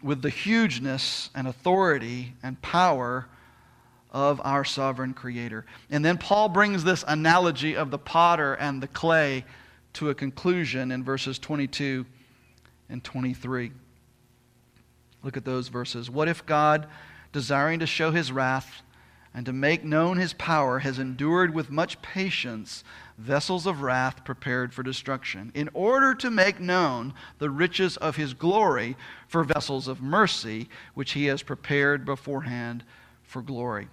[0.02, 3.26] with the hugeness and authority and power
[4.10, 5.64] of our sovereign creator.
[5.88, 9.44] And then Paul brings this analogy of the potter and the clay
[9.94, 12.06] to a conclusion in verses 22
[12.88, 13.72] and 23.
[15.22, 16.10] Look at those verses.
[16.10, 16.88] What if God
[17.32, 18.82] desiring to show his wrath
[19.34, 22.84] and to make known his power, has endured with much patience
[23.16, 28.34] vessels of wrath prepared for destruction, in order to make known the riches of his
[28.34, 28.94] glory
[29.26, 32.84] for vessels of mercy, which he has prepared beforehand
[33.22, 33.88] for glory.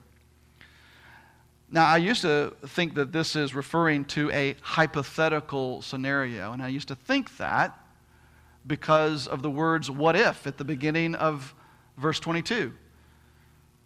[1.72, 6.70] Now, I used to think that this is referring to a hypothetical scenario, and I
[6.70, 7.78] used to think that
[8.66, 11.54] because of the words what if at the beginning of
[11.98, 12.74] verse 22.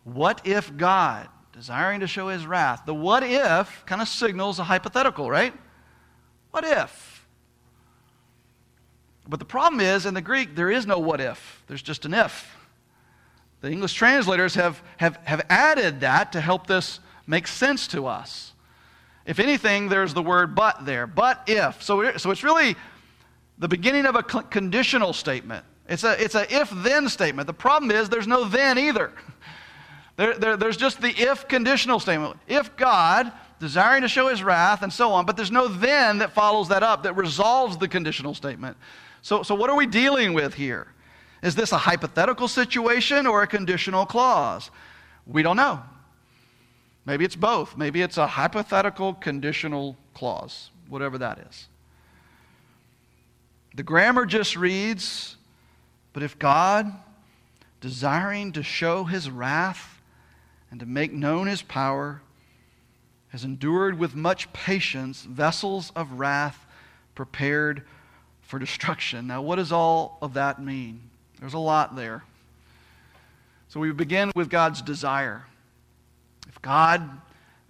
[0.06, 4.64] What if God, desiring to show his wrath, the what if kind of signals a
[4.64, 5.54] hypothetical, right?
[6.52, 7.28] What if?
[9.28, 12.14] But the problem is, in the Greek, there is no what if, there's just an
[12.14, 12.56] if.
[13.62, 18.54] The English translators have, have, have added that to help this make sense to us.
[19.26, 21.08] If anything, there's the word but there.
[21.08, 21.82] But if.
[21.82, 22.76] So, so it's really
[23.58, 25.66] the beginning of a conditional statement.
[25.88, 27.48] It's a, it's a if then statement.
[27.48, 29.12] The problem is there's no then either.
[30.16, 32.38] There, there, there's just the if conditional statement.
[32.48, 36.34] If God, desiring to show his wrath, and so on, but there's no then that
[36.34, 38.78] follows that up that resolves the conditional statement.
[39.24, 40.86] So, so what are we dealing with here?
[41.42, 44.70] Is this a hypothetical situation or a conditional clause?
[45.26, 45.82] We don't know.
[47.06, 47.78] Maybe it's both.
[47.78, 51.68] Maybe it's a hypothetical conditional clause, whatever that is.
[53.76, 55.36] The grammar just reads,
[56.14, 56.92] But if God,
[57.82, 60.02] desiring to show his wrath
[60.72, 62.22] and to make known his power,
[63.30, 66.66] has endured with much patience vessels of wrath
[67.16, 67.84] prepared
[68.44, 69.26] for destruction.
[69.26, 71.02] Now, what does all of that mean?
[71.40, 72.24] There's a lot there.
[73.70, 75.46] So we begin with God's desire.
[76.64, 77.22] God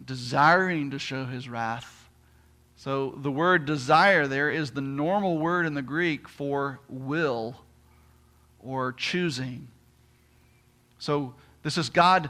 [0.06, 2.10] desiring to show his wrath,
[2.78, 7.56] so the word desire there is the normal word in the Greek for will
[8.60, 9.68] or choosing.
[11.00, 12.30] So this is God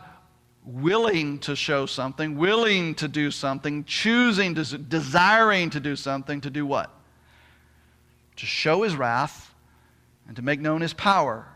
[0.65, 6.49] willing to show something, willing to do something, choosing, to, desiring to do something, to
[6.49, 6.89] do what?
[8.37, 9.53] To show his wrath
[10.27, 11.47] and to make known his power.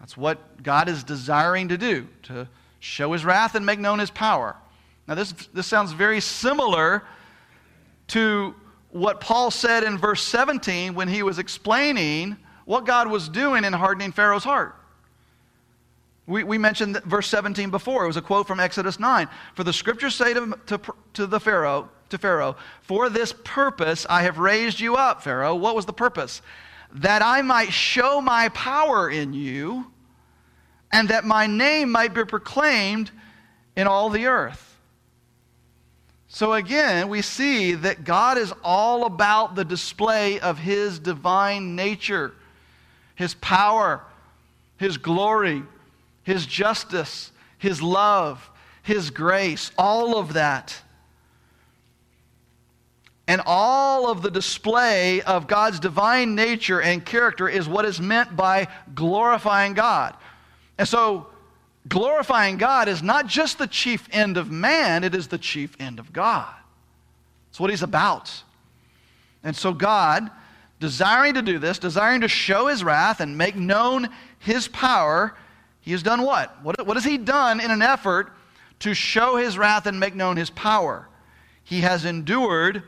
[0.00, 2.48] That's what God is desiring to do, to
[2.84, 4.56] show his wrath and make known his power.
[5.08, 7.02] Now, this, this sounds very similar
[8.08, 8.54] to
[8.90, 13.72] what Paul said in verse 17 when he was explaining what God was doing in
[13.72, 14.76] hardening Pharaoh's heart.
[16.26, 18.04] We, we mentioned verse 17 before.
[18.04, 19.28] It was a quote from Exodus 9.
[19.54, 20.80] For the scriptures say to, to,
[21.14, 25.54] to the Pharaoh, to Pharaoh, For this purpose I have raised you up, Pharaoh.
[25.54, 26.40] What was the purpose?
[26.92, 29.90] That I might show my power in you
[30.94, 33.10] and that my name might be proclaimed
[33.76, 34.78] in all the earth.
[36.28, 42.32] So again, we see that God is all about the display of His divine nature,
[43.16, 44.04] His power,
[44.76, 45.64] His glory,
[46.22, 48.48] His justice, His love,
[48.84, 50.80] His grace, all of that.
[53.26, 58.36] And all of the display of God's divine nature and character is what is meant
[58.36, 60.14] by glorifying God.
[60.78, 61.26] And so,
[61.88, 65.98] glorifying God is not just the chief end of man, it is the chief end
[65.98, 66.52] of God.
[67.50, 68.42] It's what he's about.
[69.42, 70.30] And so, God,
[70.80, 74.08] desiring to do this, desiring to show his wrath and make known
[74.38, 75.34] his power,
[75.80, 76.62] he has done what?
[76.62, 78.32] What, what has he done in an effort
[78.80, 81.08] to show his wrath and make known his power?
[81.62, 82.82] He has endured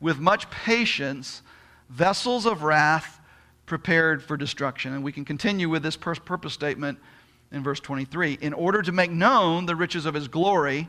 [0.00, 1.42] with much patience
[1.90, 3.20] vessels of wrath
[3.66, 4.94] prepared for destruction.
[4.94, 6.98] And we can continue with this purpose statement
[7.52, 8.38] in verse 23.
[8.40, 10.88] In order to make known the riches of his glory,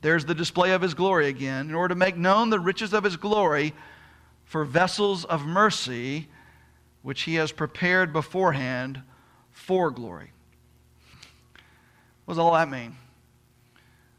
[0.00, 1.68] there's the display of his glory again.
[1.68, 3.72] In order to make known the riches of his glory
[4.44, 6.28] for vessels of mercy,
[7.02, 9.02] which he has prepared beforehand
[9.50, 10.32] for glory.
[12.24, 12.96] What does all that mean?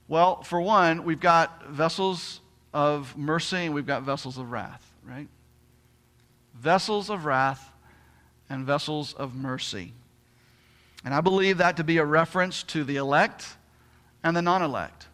[0.07, 2.41] Well, for one, we've got vessels
[2.73, 5.27] of mercy and we've got vessels of wrath, right?
[6.55, 7.71] Vessels of wrath
[8.49, 9.93] and vessels of mercy.
[11.05, 13.57] And I believe that to be a reference to the elect
[14.23, 15.07] and the non elect,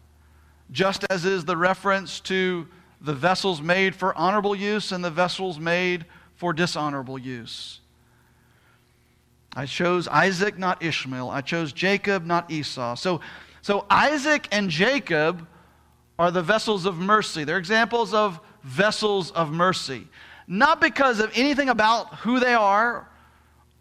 [0.70, 2.68] just as is the reference to
[3.00, 6.04] the vessels made for honorable use and the vessels made
[6.36, 7.80] for dishonorable use.
[9.54, 11.28] I chose Isaac, not Ishmael.
[11.28, 12.94] I chose Jacob, not Esau.
[12.94, 13.20] So,
[13.62, 15.46] so Isaac and Jacob
[16.18, 17.44] are the vessels of mercy.
[17.44, 20.06] They're examples of vessels of mercy.
[20.46, 23.08] Not because of anything about who they are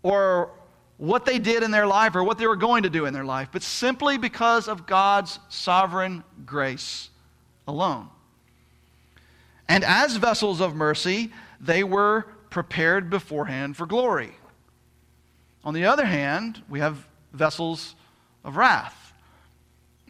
[0.02, 0.52] or
[1.00, 3.24] what they did in their life or what they were going to do in their
[3.24, 7.10] life, but simply because of God's sovereign grace
[7.66, 8.10] alone.
[9.70, 11.32] And as vessels of mercy,
[11.62, 14.32] they were prepared beforehand for glory.
[15.64, 17.96] On the other hand, we have vessels
[18.44, 19.09] of wrath.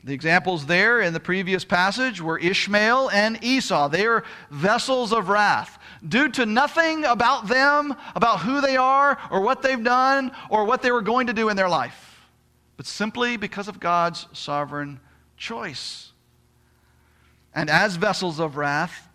[0.03, 3.89] The examples there in the previous passage were Ishmael and Esau.
[3.89, 5.77] They are vessels of wrath
[6.07, 10.81] due to nothing about them, about who they are, or what they've done, or what
[10.81, 12.29] they were going to do in their life,
[12.77, 15.01] but simply because of God's sovereign
[15.35, 16.13] choice.
[17.53, 19.09] And as vessels of wrath,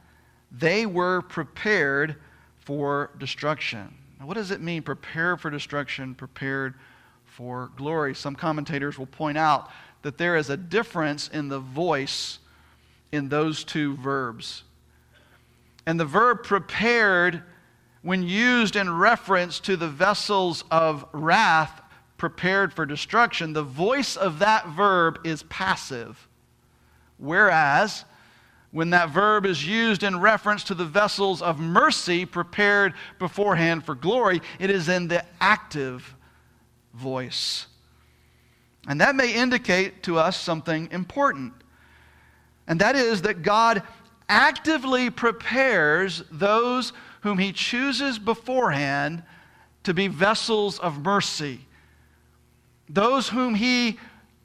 [0.52, 2.16] they were prepared
[2.58, 3.94] for destruction.
[4.20, 6.74] Now, what does it mean, prepared for destruction, prepared
[7.24, 8.14] for glory?
[8.14, 9.70] Some commentators will point out
[10.04, 12.38] that there is a difference in the voice
[13.10, 14.62] in those two verbs.
[15.86, 17.42] And the verb prepared
[18.02, 21.80] when used in reference to the vessels of wrath
[22.18, 26.28] prepared for destruction, the voice of that verb is passive.
[27.16, 28.04] Whereas,
[28.72, 33.94] when that verb is used in reference to the vessels of mercy prepared beforehand for
[33.94, 36.14] glory, it is in the active
[36.92, 37.68] voice.
[38.86, 41.54] And that may indicate to us something important.
[42.66, 43.82] And that is that God
[44.28, 49.22] actively prepares those whom he chooses beforehand
[49.84, 51.60] to be vessels of mercy.
[52.88, 53.98] Those whom he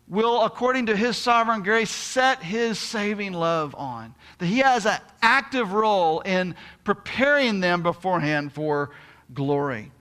[0.07, 4.15] will, according to his sovereign grace, set his saving love on.
[4.39, 8.91] That he has an active role in preparing them beforehand for
[9.33, 9.91] glory.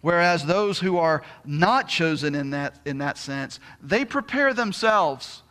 [0.00, 5.42] Whereas those who are not chosen in that, in that sense, they prepare themselves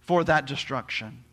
[0.00, 1.24] for that destruction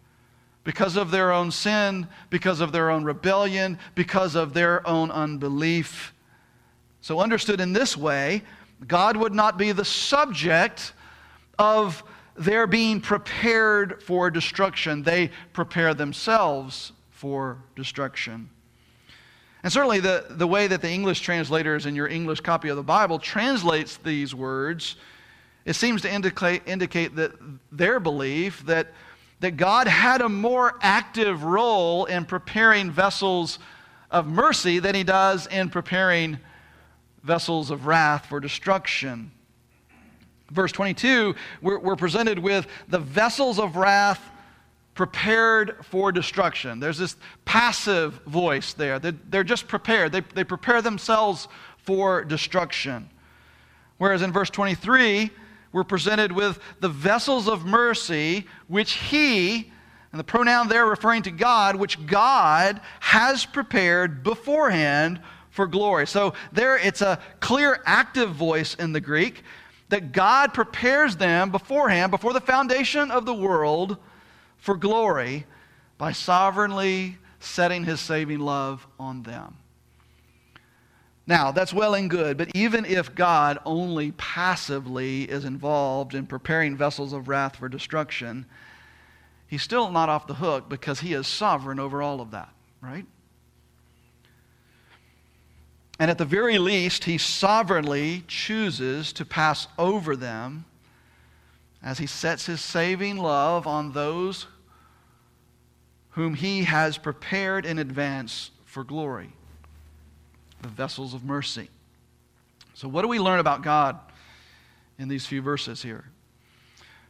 [0.64, 6.14] because of their own sin, because of their own rebellion, because of their own unbelief.
[7.02, 8.44] So, understood in this way,
[8.88, 10.94] God would not be the subject
[11.58, 12.04] of
[12.36, 15.04] their being prepared for destruction.
[15.04, 18.50] They prepare themselves for destruction.
[19.64, 22.84] And certainly, the, the way that the English translators in your English copy of the
[22.84, 24.96] Bible translates these words,
[25.66, 27.34] it seems to indicate, indicate that
[27.72, 28.88] their belief that,
[29.42, 33.60] that God had a more active role in preparing vessels
[34.12, 36.40] of mercy than he does in preparing
[37.24, 39.32] vessels of wrath for destruction.
[40.52, 44.22] Verse 22, we're, we're presented with the vessels of wrath
[45.00, 46.82] prepared for destruction.
[46.82, 49.00] There's this passive voice there.
[49.00, 51.48] They're, they're just prepared, they, they prepare themselves
[51.78, 53.10] for destruction.
[53.98, 55.30] Whereas in verse 23,
[55.72, 59.72] we're presented with the vessels of mercy which He,
[60.12, 66.08] and the pronoun there referring to God, which God has prepared beforehand for glory.
[66.08, 69.44] So there it's a clear active voice in the Greek
[69.88, 73.98] that God prepares them beforehand, before the foundation of the world
[74.60, 75.46] for glory
[75.98, 79.58] by sovereignly setting his saving love on them.
[81.26, 86.76] Now, that's well and good, but even if God only passively is involved in preparing
[86.76, 88.48] vessels of wrath for destruction,
[89.46, 92.50] he's still not off the hook because he is sovereign over all of that,
[92.82, 93.06] right?
[96.00, 100.66] And at the very least, he sovereignly chooses to pass over them
[101.82, 104.48] as he sets his saving love on those
[106.12, 109.32] whom he has prepared in advance for glory,
[110.62, 111.70] the vessels of mercy.
[112.74, 114.00] So, what do we learn about God
[114.98, 116.06] in these few verses here?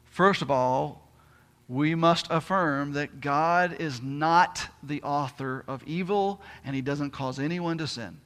[0.06, 1.10] First of all,
[1.68, 7.40] we must affirm that God is not the author of evil and he doesn't cause
[7.40, 8.20] anyone to sin.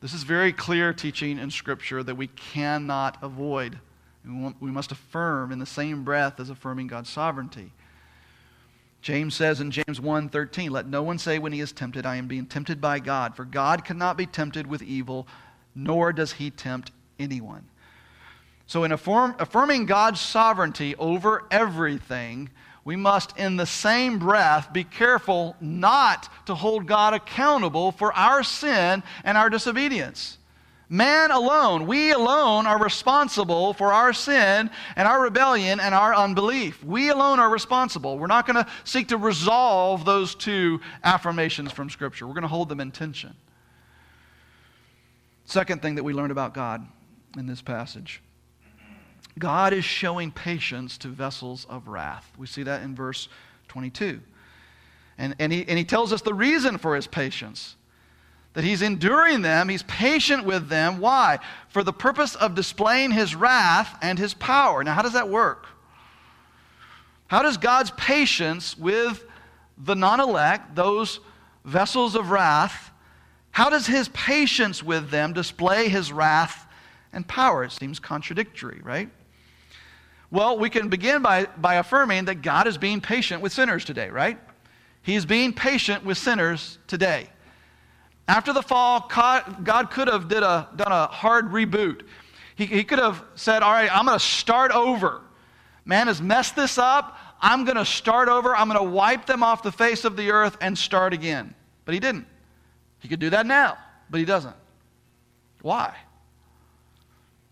[0.00, 3.78] This is very clear teaching in Scripture that we cannot avoid.
[4.26, 7.72] We must affirm in the same breath as affirming God's sovereignty.
[9.00, 12.26] James says in James 1:13, "Let no one say when he is tempted, I am
[12.26, 15.28] being tempted by God, for God cannot be tempted with evil,
[15.74, 17.68] nor does he tempt anyone."
[18.66, 22.50] So in affirm, affirming God's sovereignty over everything,
[22.84, 28.42] we must in the same breath be careful not to hold God accountable for our
[28.42, 30.38] sin and our disobedience.
[30.88, 36.82] Man alone, we alone are responsible for our sin and our rebellion and our unbelief.
[36.84, 38.18] We alone are responsible.
[38.18, 42.26] We're not going to seek to resolve those two affirmations from Scripture.
[42.26, 43.34] We're going to hold them in tension.
[45.44, 46.86] Second thing that we learned about God
[47.36, 48.22] in this passage
[49.38, 52.30] God is showing patience to vessels of wrath.
[52.38, 53.28] We see that in verse
[53.68, 54.20] 22.
[55.18, 57.76] And, and, he, and he tells us the reason for his patience
[58.56, 60.98] that he's enduring them, he's patient with them.
[60.98, 61.40] Why?
[61.68, 64.82] For the purpose of displaying his wrath and his power.
[64.82, 65.66] Now, how does that work?
[67.26, 69.26] How does God's patience with
[69.76, 71.20] the non elect, those
[71.66, 72.92] vessels of wrath,
[73.50, 76.66] how does his patience with them display his wrath
[77.12, 77.62] and power?
[77.62, 79.10] It seems contradictory, right?
[80.30, 84.08] Well, we can begin by, by affirming that God is being patient with sinners today,
[84.08, 84.38] right?
[85.02, 87.28] He's being patient with sinners today.
[88.28, 92.02] After the fall, God could have did a, done a hard reboot.
[92.56, 95.22] He, he could have said, All right, I'm going to start over.
[95.84, 97.16] Man has messed this up.
[97.40, 98.56] I'm going to start over.
[98.56, 101.54] I'm going to wipe them off the face of the earth and start again.
[101.84, 102.26] But he didn't.
[102.98, 103.78] He could do that now,
[104.10, 104.56] but he doesn't.
[105.62, 105.94] Why?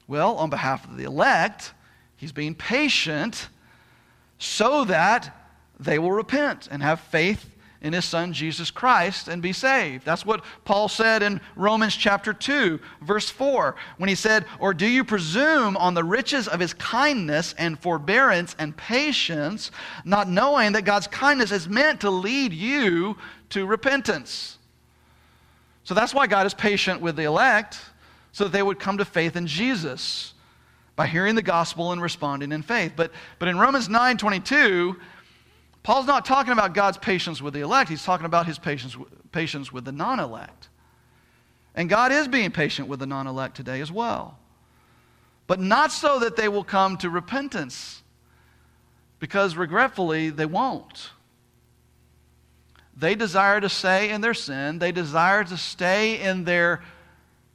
[0.09, 1.73] Well, on behalf of the elect,
[2.17, 3.49] he's being patient
[4.39, 5.37] so that
[5.79, 7.54] they will repent and have faith
[7.85, 10.07] in his son Jesus Christ and be saved.
[10.07, 14.87] That's what Paul said in Romans chapter 2, verse 4, when he said, Or do
[14.87, 19.71] you presume on the riches of his kindness and forbearance and patience,
[20.03, 23.19] not knowing that God's kindness is meant to lead you
[23.51, 24.59] to repentance?
[25.85, 27.79] So that's why God is patient with the elect,
[28.33, 30.33] so that they would come to faith in Jesus
[30.97, 32.95] by hearing the gospel and responding in faith.
[32.97, 34.97] But, but in Romans 9 22,
[35.85, 38.97] Paul's not talking about God's patience with the elect, he's talking about his patience,
[39.31, 40.69] patience with the non elect.
[41.75, 44.39] And God is being patient with the non elect today as well.
[45.47, 48.03] But not so that they will come to repentance,
[49.21, 51.11] because regretfully, they won't.
[52.97, 56.83] They desire to stay in their sin, they desire to stay in their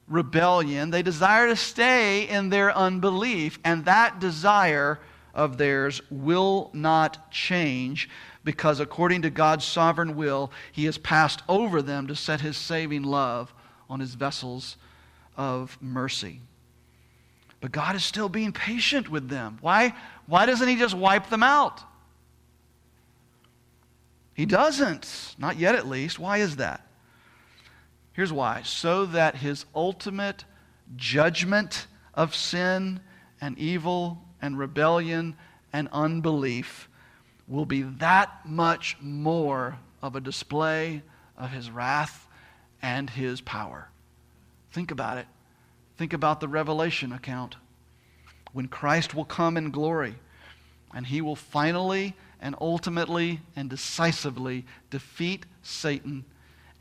[0.06, 5.00] rebellion, they desire to stay in their unbelief, and that desire
[5.40, 8.10] of theirs will not change
[8.44, 13.04] because, according to God's sovereign will, He has passed over them to set His saving
[13.04, 13.54] love
[13.88, 14.76] on His vessels
[15.38, 16.42] of mercy.
[17.62, 19.56] But God is still being patient with them.
[19.62, 19.94] Why,
[20.26, 21.80] why doesn't He just wipe them out?
[24.34, 25.36] He doesn't.
[25.38, 26.18] Not yet, at least.
[26.18, 26.86] Why is that?
[28.12, 30.44] Here's why so that His ultimate
[30.96, 33.00] judgment of sin
[33.40, 35.36] and evil and rebellion
[35.72, 36.88] and unbelief
[37.46, 41.02] will be that much more of a display
[41.36, 42.26] of his wrath
[42.82, 43.88] and his power.
[44.72, 45.26] Think about it.
[45.96, 47.56] Think about the Revelation account.
[48.52, 50.14] When Christ will come in glory
[50.94, 56.24] and he will finally and ultimately and decisively defeat Satan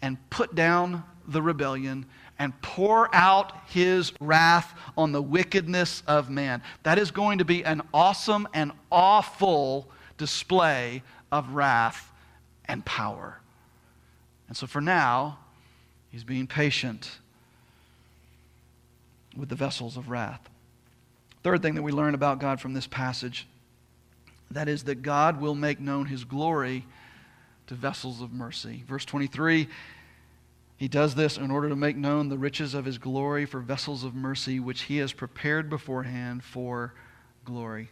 [0.02, 2.06] and put down the rebellion
[2.40, 6.64] and pour out his wrath on the wickedness of man.
[6.84, 12.12] That is going to be an awesome and awful display of wrath
[12.66, 13.40] and power.
[14.48, 15.40] And so for now,
[16.10, 17.20] he's being patient
[19.38, 20.50] with the vessels of wrath.
[21.44, 23.48] Third thing that we learn about God from this passage
[24.52, 26.86] that is that God will make known his glory
[27.68, 28.84] to vessels of mercy.
[28.88, 29.68] Verse 23
[30.80, 34.06] he does this in order to make known the riches of his glory for vessels
[34.06, 36.94] of mercy, which he has prepared beforehand for
[37.44, 37.90] glory.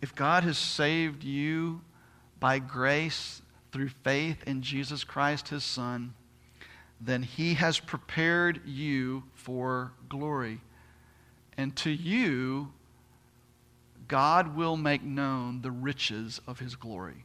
[0.00, 1.80] If God has saved you
[2.38, 3.42] by grace
[3.72, 6.14] through faith in Jesus Christ, his Son,
[7.00, 10.60] then he has prepared you for glory.
[11.56, 12.72] And to you,
[14.06, 17.24] God will make known the riches of his glory.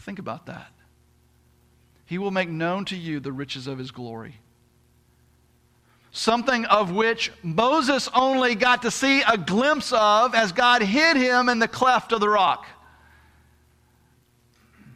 [0.00, 0.70] Think about that.
[2.10, 4.40] He will make known to you the riches of his glory.
[6.10, 11.48] Something of which Moses only got to see a glimpse of as God hid him
[11.48, 12.66] in the cleft of the rock.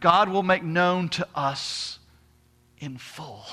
[0.01, 1.99] God will make known to us
[2.79, 3.45] in full.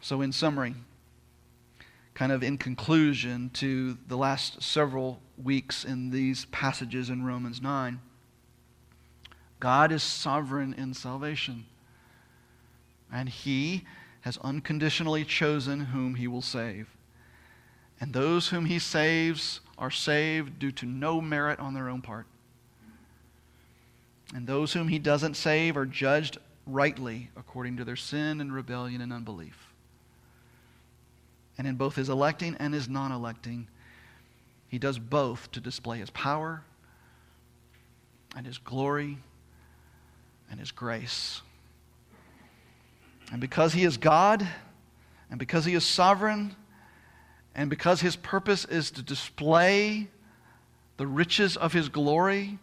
[0.00, 0.74] So, in summary,
[2.14, 8.00] kind of in conclusion to the last several weeks in these passages in Romans 9,
[9.66, 11.64] God is sovereign in salvation.
[13.12, 13.82] And He
[14.20, 16.88] has unconditionally chosen whom He will save.
[18.00, 22.26] And those whom He saves are saved due to no merit on their own part.
[24.32, 29.00] And those whom He doesn't save are judged rightly according to their sin and rebellion
[29.00, 29.72] and unbelief.
[31.58, 33.66] And in both His electing and His non electing,
[34.68, 36.62] He does both to display His power
[38.36, 39.18] and His glory
[40.50, 41.42] and His grace.
[43.32, 44.46] And because He is God,
[45.30, 46.54] and because He is sovereign,
[47.54, 50.08] and because His purpose is to display
[50.96, 52.58] the riches of His glory,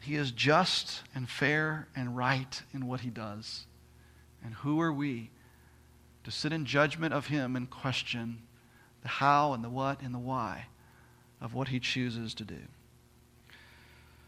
[0.00, 3.66] He is just and fair and right in what He does.
[4.44, 5.30] And who are we
[6.24, 8.42] to sit in judgment of Him and question
[9.02, 10.66] the how and the what and the why
[11.40, 12.60] of what He chooses to do?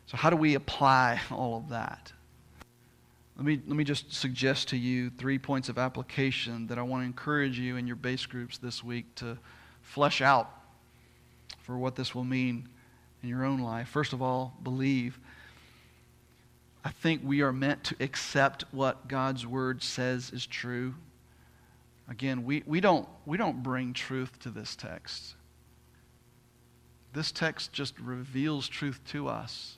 [0.07, 2.13] So, how do we apply all of that?
[3.37, 7.03] Let me, let me just suggest to you three points of application that I want
[7.03, 9.37] to encourage you in your base groups this week to
[9.83, 10.51] flesh out
[11.61, 12.67] for what this will mean
[13.23, 13.89] in your own life.
[13.89, 15.19] First of all, believe.
[16.83, 20.95] I think we are meant to accept what God's word says is true.
[22.09, 25.35] Again, we, we, don't, we don't bring truth to this text.
[27.13, 29.77] This text just reveals truth to us.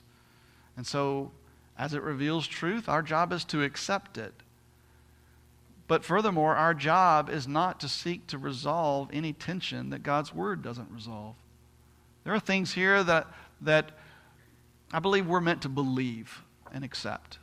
[0.77, 1.31] And so
[1.79, 4.33] as it reveals truth, our job is to accept it.
[5.87, 10.61] But furthermore, our job is not to seek to resolve any tension that God's word
[10.61, 11.35] doesn't resolve.
[12.25, 13.27] There are things here that,
[13.61, 13.91] that
[14.91, 17.39] I believe we're meant to believe and accept.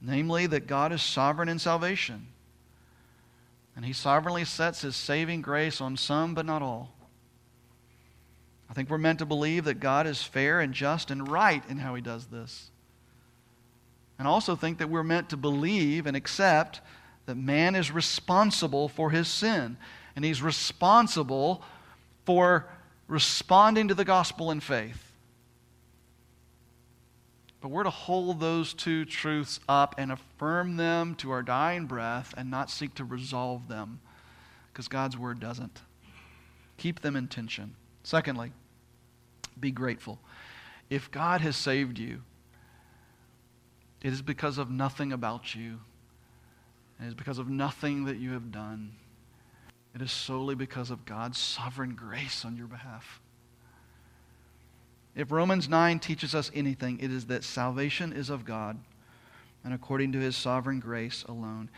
[0.00, 2.28] Namely, that God is sovereign in salvation.
[3.74, 6.94] And he sovereignly sets his saving grace on some, but not all.
[8.70, 11.78] I think we're meant to believe that God is fair and just and right in
[11.78, 12.70] how he does this.
[14.18, 16.80] And also think that we're meant to believe and accept
[17.26, 19.76] that man is responsible for his sin.
[20.14, 21.62] And he's responsible
[22.24, 22.68] for
[23.08, 25.12] responding to the gospel in faith.
[27.60, 32.34] But we're to hold those two truths up and affirm them to our dying breath
[32.36, 34.00] and not seek to resolve them
[34.72, 35.80] because God's word doesn't.
[36.76, 37.76] Keep them in tension.
[38.02, 38.50] Secondly,
[39.60, 40.18] be grateful.
[40.90, 42.22] If God has saved you,
[44.02, 45.80] it is because of nothing about you.
[47.00, 48.92] It is because of nothing that you have done.
[49.94, 53.20] It is solely because of God's sovereign grace on your behalf.
[55.14, 58.78] If Romans 9 teaches us anything, it is that salvation is of God
[59.64, 61.70] and according to his sovereign grace alone.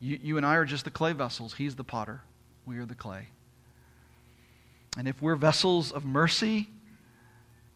[0.00, 1.54] You, you and I are just the clay vessels.
[1.54, 2.20] He's the potter.
[2.66, 3.28] We are the clay.
[4.96, 6.68] And if we're vessels of mercy,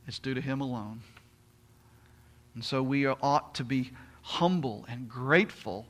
[0.07, 1.01] it's due to him alone.
[2.55, 3.93] And so we ought to be
[4.23, 5.87] humble and grateful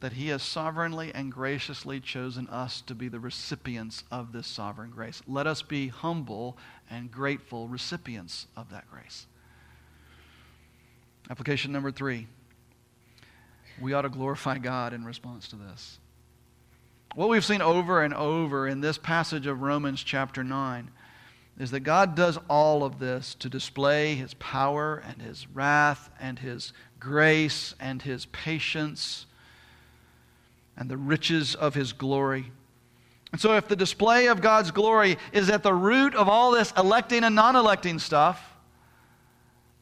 [0.00, 4.90] that He has sovereignly and graciously chosen us to be the recipients of this sovereign
[4.90, 5.22] grace.
[5.26, 6.56] Let us be humble
[6.88, 9.26] and grateful recipients of that grace.
[11.30, 12.26] Application number three
[13.80, 15.98] we ought to glorify God in response to this.
[17.14, 20.90] What we've seen over and over in this passage of Romans chapter 9
[21.58, 26.38] is that God does all of this to display his power and his wrath and
[26.38, 29.26] his grace and his patience
[30.76, 32.50] and the riches of his glory.
[33.32, 36.72] And so, if the display of God's glory is at the root of all this
[36.76, 38.56] electing and non electing stuff,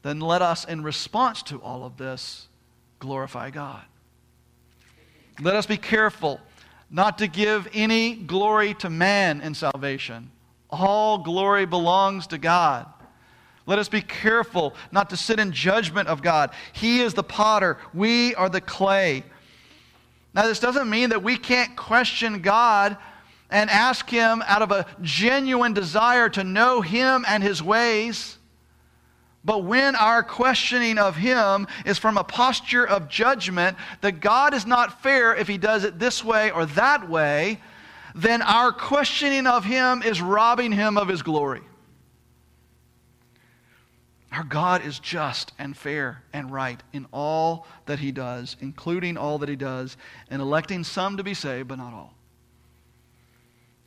[0.03, 2.49] then let us, in response to all of this,
[2.99, 3.85] glorify God.
[5.41, 6.41] Let us be careful
[6.91, 10.31] not to give any glory to man in salvation.
[10.71, 12.87] All glory belongs to God.
[13.66, 16.51] Let us be careful not to sit in judgment of God.
[16.73, 19.25] He is the potter, we are the clay.
[20.35, 22.97] Now, this doesn't mean that we can't question God
[23.51, 28.39] and ask Him out of a genuine desire to know Him and His ways.
[29.45, 34.66] But when our questioning of Him is from a posture of judgment that God is
[34.66, 37.61] not fair if He does it this way or that way,
[38.19, 41.61] then our questioning of Him is robbing Him of His glory.
[44.33, 49.39] Our God is just and fair and right in all that He does, including all
[49.39, 49.97] that He does,
[50.31, 52.12] and electing some to be saved, but not all.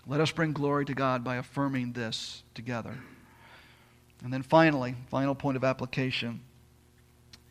[0.08, 2.98] Let us bring glory to God by affirming this together.
[4.24, 6.40] And then finally, final point of application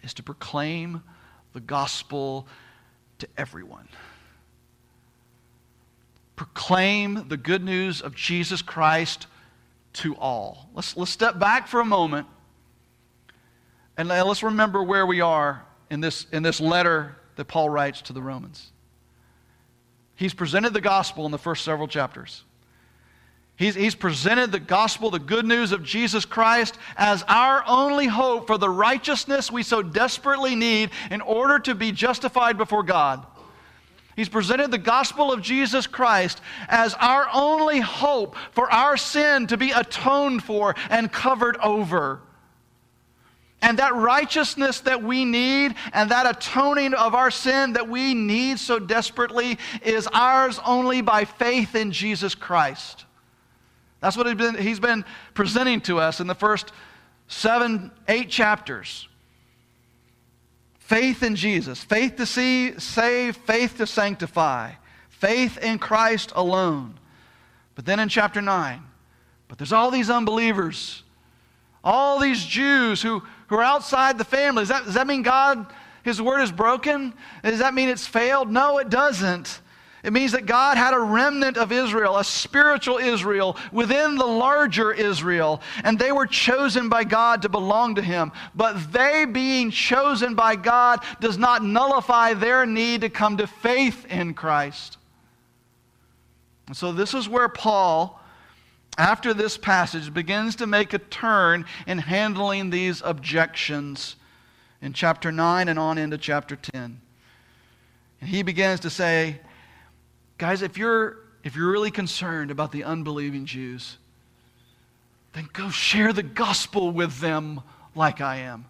[0.02, 1.02] is to proclaim
[1.52, 2.48] the gospel
[3.18, 3.88] to everyone.
[6.40, 9.26] Proclaim the good news of Jesus Christ
[9.92, 10.70] to all.
[10.72, 12.28] Let's, let's step back for a moment
[13.98, 18.14] and let's remember where we are in this, in this letter that Paul writes to
[18.14, 18.72] the Romans.
[20.16, 22.42] He's presented the gospel in the first several chapters.
[23.56, 28.46] He's, he's presented the gospel, the good news of Jesus Christ, as our only hope
[28.46, 33.26] for the righteousness we so desperately need in order to be justified before God.
[34.20, 39.56] He's presented the gospel of Jesus Christ as our only hope for our sin to
[39.56, 42.20] be atoned for and covered over.
[43.62, 48.58] And that righteousness that we need and that atoning of our sin that we need
[48.58, 53.06] so desperately is ours only by faith in Jesus Christ.
[54.00, 56.72] That's what he's been, he's been presenting to us in the first
[57.26, 59.08] seven, eight chapters.
[60.90, 64.72] Faith in Jesus, faith to see, save, faith to sanctify,
[65.08, 66.98] faith in Christ alone.
[67.76, 68.82] But then in chapter 9,
[69.46, 71.04] but there's all these unbelievers,
[71.84, 74.62] all these Jews who who are outside the family.
[74.62, 75.72] Does that, does that mean God,
[76.02, 77.14] His word is broken?
[77.44, 78.50] Does that mean it's failed?
[78.50, 79.60] No, it doesn't.
[80.02, 84.92] It means that God had a remnant of Israel, a spiritual Israel within the larger
[84.92, 88.32] Israel, and they were chosen by God to belong to Him.
[88.54, 94.06] But they being chosen by God does not nullify their need to come to faith
[94.06, 94.96] in Christ.
[96.66, 98.20] And so, this is where Paul
[99.00, 104.16] after this passage, begins to make a turn in handling these objections
[104.82, 107.00] in chapter 9 and on into chapter 10.
[108.20, 109.40] And he begins to say,
[110.40, 113.98] guys, if you're, if you're really concerned about the unbelieving Jews,
[115.34, 117.60] then go share the gospel with them
[117.94, 118.64] like I am.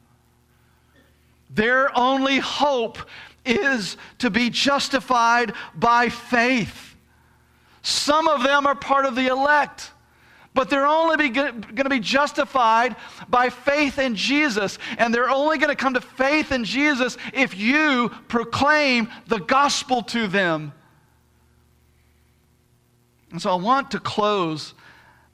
[1.49, 2.99] Their only hope
[3.47, 6.97] is to be justified by faith.
[7.83, 9.93] Some of them are part of the elect,
[10.55, 12.97] but they're only going to be justified
[13.29, 14.77] by faith in Jesus.
[14.99, 20.03] And they're only going to come to faith in Jesus if you proclaim the gospel
[20.03, 20.73] to them.
[23.31, 24.75] And so I want to close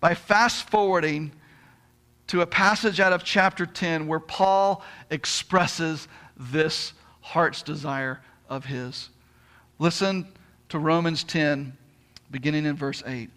[0.01, 1.33] by fast forwarding
[2.29, 9.11] to a passage out of chapter 10 where Paul expresses this heart's desire of his.
[9.79, 10.27] Listen
[10.69, 11.77] to Romans 10,
[12.31, 13.31] beginning in verse 8.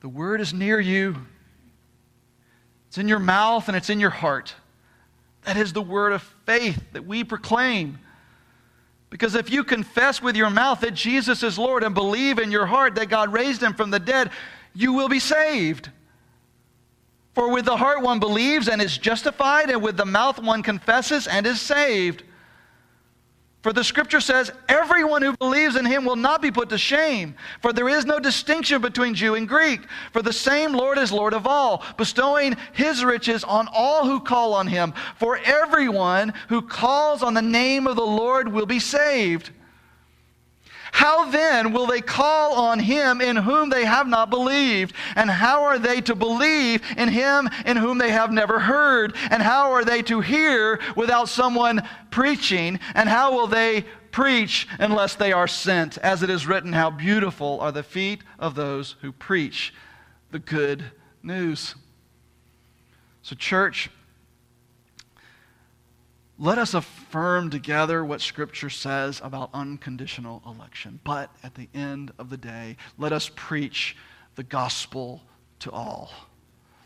[0.00, 1.16] The word is near you.
[2.88, 4.54] It's in your mouth and it's in your heart.
[5.44, 7.98] That is the word of faith that we proclaim.
[9.10, 12.66] Because if you confess with your mouth that Jesus is Lord and believe in your
[12.66, 14.30] heart that God raised him from the dead,
[14.74, 15.90] you will be saved.
[17.34, 21.26] For with the heart one believes and is justified, and with the mouth one confesses
[21.26, 22.24] and is saved.
[23.68, 27.34] For the scripture says, Everyone who believes in him will not be put to shame.
[27.60, 29.82] For there is no distinction between Jew and Greek.
[30.10, 34.54] For the same Lord is Lord of all, bestowing his riches on all who call
[34.54, 34.94] on him.
[35.18, 39.50] For everyone who calls on the name of the Lord will be saved.
[40.92, 44.94] How then will they call on him in whom they have not believed?
[45.16, 49.14] And how are they to believe in him in whom they have never heard?
[49.30, 52.80] And how are they to hear without someone preaching?
[52.94, 55.98] And how will they preach unless they are sent?
[55.98, 59.72] As it is written, How beautiful are the feet of those who preach
[60.30, 60.84] the good
[61.22, 61.74] news.
[63.22, 63.90] So, church,
[66.38, 66.74] let us
[67.08, 71.00] affirm together what Scripture says about unconditional election.
[71.04, 73.96] But at the end of the day, let us preach
[74.34, 75.22] the gospel
[75.60, 76.10] to all.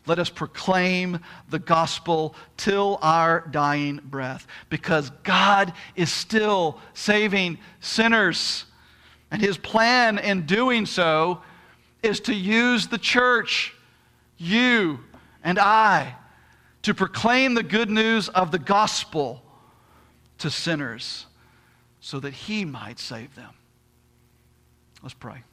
[0.05, 1.19] Let us proclaim
[1.49, 8.63] the gospel till our dying breath because God is still saving sinners.
[9.29, 11.41] And his plan in doing so
[12.01, 13.73] is to use the church,
[14.37, 15.01] you
[15.43, 16.15] and I,
[16.83, 19.43] to proclaim the good news of the gospel
[20.43, 21.25] to sinners
[22.01, 23.53] so that he might save them.
[25.01, 25.43] Let's pray.